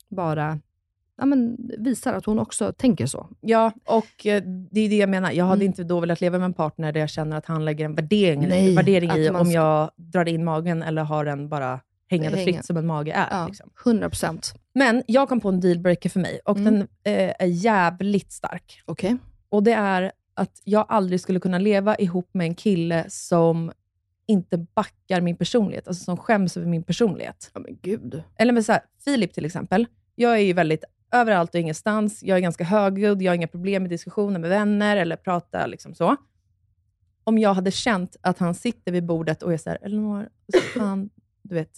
bara 0.09 0.59
ja, 1.17 1.25
men 1.25 1.57
visar 1.77 2.13
att 2.13 2.25
hon 2.25 2.39
också 2.39 2.73
tänker 2.73 3.05
så. 3.05 3.29
Ja, 3.41 3.71
och 3.85 4.25
eh, 4.25 4.43
det 4.71 4.79
är 4.81 4.89
det 4.89 4.97
jag 4.97 5.09
menar. 5.09 5.31
Jag 5.31 5.45
hade 5.45 5.55
Mm. 5.61 5.67
inte 5.67 5.83
då 5.83 5.99
velat 5.99 6.21
leva 6.21 6.37
med 6.37 6.45
en 6.45 6.53
partner 6.53 6.91
där 6.91 6.99
jag 6.99 7.09
känner 7.09 7.37
att 7.37 7.45
han 7.45 7.65
lägger 7.65 7.85
en 7.85 7.95
värdering, 7.95 8.47
Nej, 8.47 8.75
värdering 8.75 9.11
i 9.11 9.29
om 9.29 9.45
ska- 9.45 9.53
jag 9.53 9.91
drar 9.95 10.27
in 10.27 10.43
magen 10.43 10.83
eller 10.83 11.03
har 11.03 11.25
den 11.25 11.49
bara 11.49 11.79
hängande 12.09 12.37
Hänga. 12.37 12.53
fritt 12.53 12.65
som 12.65 12.77
en 12.77 12.85
mage 12.87 13.11
är. 13.11 13.27
Ja, 13.31 13.47
Liksom. 13.47 13.69
100 13.85 14.09
procent. 14.09 14.53
Men 14.73 15.03
jag 15.07 15.29
kom 15.29 15.41
på 15.41 15.49
en 15.49 15.59
dealbreaker 15.59 16.09
för 16.09 16.19
mig 16.19 16.39
och 16.45 16.57
Mm. 16.57 16.73
den 16.73 16.81
eh, 17.03 17.33
är 17.39 17.45
jävligt 17.47 18.31
stark. 18.31 18.81
Okej. 18.85 19.17
Och 19.49 19.63
det 19.63 19.73
är 19.73 20.11
att 20.33 20.61
jag 20.63 20.85
aldrig 20.89 21.21
skulle 21.21 21.39
kunna 21.39 21.57
leva 21.59 21.95
ihop 21.95 22.29
med 22.33 22.47
en 22.47 22.55
kille 22.55 23.05
som 23.09 23.71
inte 24.25 24.57
backar 24.57 25.21
min 25.21 25.35
personlighet, 25.37 25.87
alltså 25.87 26.03
som 26.03 26.17
skäms 26.17 26.57
över 26.57 26.67
min 26.67 26.83
personlighet. 26.83 27.51
Ja 27.53 27.59
men 27.59 27.77
gud. 27.81 28.23
Eller 28.35 28.53
med 28.53 28.65
så 28.65 28.71
här, 28.71 28.81
Filip 29.05 29.33
till 29.33 29.45
exempel. 29.45 29.87
Jag 30.15 30.33
är 30.33 30.37
ju 30.41 30.53
väldigt 30.53 30.83
överallt 31.13 31.53
och 31.55 31.59
ingenstans. 31.61 32.23
Jag 32.23 32.37
är 32.37 32.41
ganska 32.41 32.63
högljudd, 32.63 33.21
jag 33.21 33.31
har 33.31 33.35
inga 33.35 33.47
problem 33.47 33.83
med 33.83 33.89
diskussioner 33.89 34.39
med 34.39 34.49
vänner 34.49 34.97
eller 34.97 35.15
prata 35.15 35.65
liksom 35.67 35.95
så. 35.95 36.15
Om 37.23 37.37
jag 37.37 37.53
hade 37.53 37.71
känt 37.71 38.15
att 38.21 38.39
han 38.39 38.55
sitter 38.55 38.91
vid 38.91 39.05
bordet 39.05 39.43
och 39.43 39.53
är 39.53 39.57
så 39.57 39.69
här, 39.69 39.79
Elinor, 39.81 40.29
så 40.53 40.59
fan, 40.79 41.09
du 41.41 41.55
vet, 41.55 41.77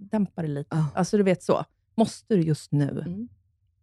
dämpa 0.00 0.42
det 0.42 0.48
lite. 0.48 0.76
Ja. 0.76 0.86
Alltså 0.94 1.16
du 1.16 1.22
vet 1.22 1.42
så. 1.42 1.64
Måste 1.94 2.36
du 2.36 2.42
just 2.42 2.72
nu? 2.72 3.02
Mm. 3.06 3.28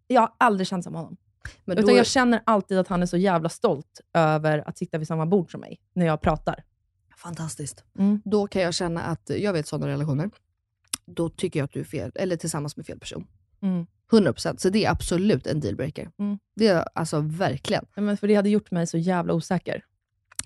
Jag 0.07 0.21
har 0.21 0.33
aldrig 0.37 0.67
känt 0.67 0.83
som 0.83 0.95
honom. 0.95 1.17
Men 1.65 1.77
Utan 1.77 1.89
då, 1.89 1.97
jag 1.97 2.05
känner 2.05 2.41
alltid 2.45 2.77
att 2.77 2.87
han 2.87 3.01
är 3.01 3.05
så 3.05 3.17
jävla 3.17 3.49
stolt 3.49 4.01
över 4.13 4.69
att 4.69 4.77
sitta 4.77 4.97
vid 4.97 5.07
samma 5.07 5.25
bord 5.25 5.51
som 5.51 5.61
mig, 5.61 5.79
när 5.93 6.05
jag 6.05 6.21
pratar. 6.21 6.63
fantastiskt. 7.17 7.83
Mm. 7.99 8.21
Då 8.25 8.47
kan 8.47 8.61
jag 8.61 8.73
känna 8.73 9.01
att, 9.01 9.29
jag 9.29 9.53
vet 9.53 9.67
sådana 9.67 9.87
relationer, 9.87 10.29
då 11.05 11.29
tycker 11.29 11.59
jag 11.59 11.65
att 11.65 11.73
du 11.73 11.79
är 11.79 11.83
fel, 11.83 12.11
eller 12.15 12.35
tillsammans 12.35 12.77
med 12.77 12.85
fel 12.85 12.99
person. 12.99 13.27
Mm. 13.61 13.85
100%. 14.11 14.57
Så 14.57 14.69
det 14.69 14.85
är 14.85 14.91
absolut 14.91 15.47
en 15.47 15.59
dealbreaker. 15.59 16.09
Mm. 16.19 16.39
Det 16.55 16.67
är 16.67 16.87
alltså 16.95 17.19
verkligen. 17.19 17.85
Ja, 17.95 18.01
men 18.01 18.17
för 18.17 18.27
det 18.27 18.35
hade 18.35 18.49
gjort 18.49 18.71
mig 18.71 18.87
så 18.87 18.97
jävla 18.97 19.33
osäker. 19.33 19.83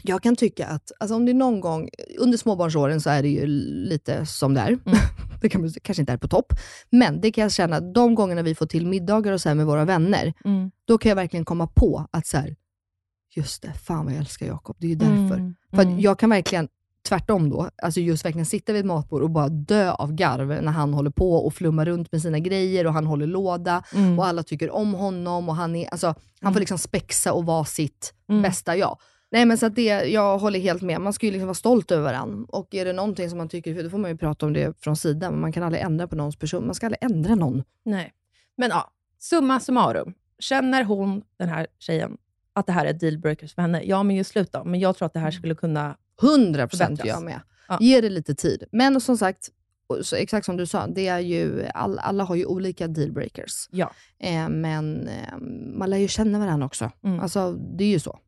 Jag 0.03 0.23
kan 0.23 0.35
tycka 0.35 0.67
att 0.67 0.91
alltså 0.99 1.15
om 1.15 1.25
det 1.25 1.31
är 1.31 1.33
någon 1.33 1.59
gång, 1.59 1.89
under 2.19 2.37
småbarnsåren 2.37 3.01
så 3.01 3.09
är 3.09 3.21
det 3.21 3.29
ju 3.29 3.47
lite 3.47 4.25
som 4.25 4.53
det 4.53 4.61
är. 4.61 4.67
Mm. 4.67 4.79
det 5.41 5.49
kan, 5.49 5.69
kanske 5.83 6.01
inte 6.01 6.13
är 6.13 6.17
på 6.17 6.27
topp. 6.27 6.53
Men 6.89 7.21
det 7.21 7.31
kan 7.31 7.41
jag 7.41 7.51
känna, 7.51 7.79
de 7.79 8.15
gångerna 8.15 8.41
vi 8.41 8.55
får 8.55 8.65
till 8.65 8.87
middagar 8.87 9.31
och 9.33 9.41
så 9.41 9.55
med 9.55 9.65
våra 9.65 9.85
vänner, 9.85 10.33
Mm. 10.45 10.71
då 10.85 10.97
kan 10.97 11.09
jag 11.09 11.15
verkligen 11.15 11.45
komma 11.45 11.67
på 11.67 12.07
att 12.11 12.27
så 12.27 12.37
här, 12.37 12.55
just 13.35 13.61
det, 13.61 13.73
fan 13.73 14.05
vad 14.05 14.13
jag 14.13 14.19
älskar 14.19 14.45
Jakob. 14.45 14.75
Det 14.79 14.85
är 14.87 14.89
ju 14.89 14.95
därför. 14.95 15.35
Mm. 15.35 15.55
För 15.73 15.81
Mm. 15.81 15.99
jag 15.99 16.19
kan 16.19 16.29
verkligen, 16.29 16.67
tvärtom 17.07 17.49
då, 17.49 17.69
alltså 17.83 17.99
just 17.99 18.25
verkligen 18.25 18.45
sitta 18.45 18.73
vid 18.73 18.79
ett 18.79 18.85
matbord 18.85 19.21
och 19.21 19.29
bara 19.29 19.49
dö 19.49 19.91
av 19.91 20.13
garv 20.13 20.47
när 20.47 20.71
han 20.71 20.93
håller 20.93 21.09
på 21.11 21.33
och 21.45 21.53
flummar 21.53 21.85
runt 21.85 22.11
med 22.11 22.21
sina 22.21 22.39
grejer 22.39 22.87
och 22.87 22.93
han 22.93 23.05
håller 23.05 23.27
låda 23.27 23.83
Mm. 23.95 24.19
och 24.19 24.25
alla 24.25 24.43
tycker 24.43 24.69
om 24.71 24.93
honom 24.93 25.49
och 25.49 25.55
han 25.55 25.75
är, 25.75 25.87
alltså, 25.89 26.07
han 26.07 26.15
Mm. 26.41 26.53
får 26.53 26.59
liksom 26.59 26.77
spexa 26.77 27.33
och 27.33 27.45
vara 27.45 27.65
sitt 27.65 28.13
Mm. 28.29 28.41
bästa 28.41 28.77
jag. 28.77 28.97
Nej 29.31 29.45
men 29.45 29.57
så 29.57 29.65
att 29.65 29.75
det, 29.75 30.03
jag 30.03 30.37
håller 30.37 30.59
helt 30.59 30.81
med. 30.81 31.01
Man 31.01 31.13
ska 31.13 31.25
ju 31.25 31.31
liksom 31.31 31.47
vara 31.47 31.55
stolt 31.55 31.91
över 31.91 32.03
varandra. 32.03 32.45
Och 32.49 32.75
är 32.75 32.85
det 32.85 32.93
någonting 32.93 33.29
som 33.29 33.37
man 33.37 33.49
tycker, 33.49 33.83
då 33.83 33.89
får 33.89 33.97
man 33.97 34.11
ju 34.11 34.17
prata 34.17 34.45
om 34.45 34.53
det 34.53 34.83
från 34.83 34.95
sidan, 34.95 35.31
men 35.31 35.41
man 35.41 35.51
kan 35.51 35.63
aldrig 35.63 35.83
ändra 35.83 36.07
på 36.07 36.15
någons 36.15 36.35
person. 36.35 36.65
Man 36.65 36.75
ska 36.75 36.85
aldrig 36.85 37.03
ändra 37.03 37.35
någon. 37.35 37.63
Nej. 37.83 38.13
Men 38.57 38.69
ja, 38.69 38.91
summa 39.19 39.59
summarum. 39.59 40.13
Känner 40.39 40.83
hon, 40.83 41.21
den 41.37 41.49
här 41.49 41.67
tjejen, 41.79 42.17
att 42.53 42.65
det 42.65 42.71
här 42.71 42.85
är 42.85 42.93
dealbreakers 42.93 43.55
för 43.55 43.61
henne? 43.61 43.83
Ja, 43.83 44.03
men 44.03 44.15
ju 44.15 44.23
slut 44.23 44.51
då. 44.51 44.63
Men 44.63 44.79
jag 44.79 44.97
tror 44.97 45.05
att 45.05 45.13
det 45.13 45.19
här 45.19 45.31
skulle 45.31 45.55
kunna... 45.55 45.97
100% 46.21 46.69
Förbättras. 46.69 47.07
jag 47.07 47.23
med. 47.23 47.41
Ja. 47.67 47.77
Ge 47.81 48.01
det 48.01 48.09
lite 48.09 48.35
tid. 48.35 48.63
Men 48.71 49.01
som 49.01 49.17
sagt, 49.17 49.49
exakt 50.15 50.45
som 50.45 50.57
du 50.57 50.65
sa, 50.65 50.87
det 50.87 51.07
är 51.07 51.19
ju, 51.19 51.65
all, 51.73 51.99
alla 51.99 52.23
har 52.23 52.35
ju 52.35 52.45
olika 52.45 52.87
dealbreakers. 52.87 53.67
Ja. 53.71 53.91
Eh, 54.19 54.49
men 54.49 55.07
eh, 55.07 55.37
man 55.75 55.89
lär 55.89 55.97
ju 55.97 56.07
känna 56.07 56.39
varandra 56.39 56.65
också. 56.65 56.91
Mm. 57.03 57.19
Alltså, 57.19 57.51
det 57.51 57.83
är 57.83 57.89
ju 57.89 57.99
så. 57.99 58.19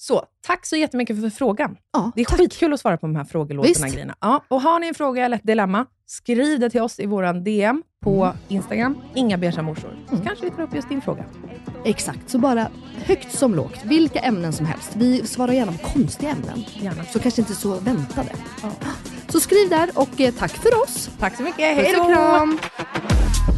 Så, 0.00 0.22
tack 0.46 0.66
så 0.66 0.76
jättemycket 0.76 1.20
för 1.20 1.30
frågan. 1.30 1.76
Ja, 1.92 2.10
Det 2.14 2.20
är 2.20 2.24
tack. 2.24 2.38
skitkul 2.38 2.72
att 2.72 2.80
svara 2.80 2.96
på 2.96 3.06
de 3.06 3.16
här 3.16 3.24
frågelådorna. 3.24 3.88
Grejerna. 3.88 4.14
Ja, 4.20 4.44
och 4.48 4.60
har 4.60 4.80
ni 4.80 4.86
en 4.86 4.94
fråga 4.94 5.24
eller 5.24 5.36
ett 5.36 5.46
dilemma, 5.46 5.86
skriv 6.06 6.60
det 6.60 6.70
till 6.70 6.80
oss 6.82 7.00
i 7.00 7.06
vår 7.06 7.32
DM 7.44 7.82
på 8.04 8.24
Mm. 8.24 8.36
Instagram, 8.48 8.98
inga 9.14 9.38
beiga 9.38 9.62
morsor. 9.62 9.90
Så 10.10 10.16
kanske 10.16 10.44
vi 10.44 10.50
tar 10.50 10.62
upp 10.62 10.74
just 10.74 10.88
din 10.88 11.00
fråga. 11.00 11.24
Exakt, 11.84 12.30
så 12.30 12.38
bara 12.38 12.68
högt 13.04 13.32
som 13.32 13.54
lågt. 13.54 13.84
Vilka 13.84 14.18
ämnen 14.20 14.52
som 14.52 14.66
helst. 14.66 14.96
Vi 14.96 15.26
svarar 15.26 15.52
gärna 15.52 15.72
på 15.72 15.78
konstiga 15.78 16.30
ämnen. 16.32 16.64
Gärna. 16.74 17.04
Så 17.04 17.18
kanske 17.18 17.40
inte 17.40 17.54
så 17.54 17.74
väntade. 17.80 18.28
Ja. 18.62 18.70
Så 19.28 19.40
skriv 19.40 19.68
där 19.68 19.90
och 19.94 20.20
eh, 20.20 20.34
tack 20.34 20.50
för 20.52 20.82
oss. 20.82 21.10
Tack 21.18 21.36
så 21.36 21.42
mycket. 21.42 21.76
Puss 21.78 21.86
Hej 21.86 22.00
och 22.00 22.10
då! 22.10 23.57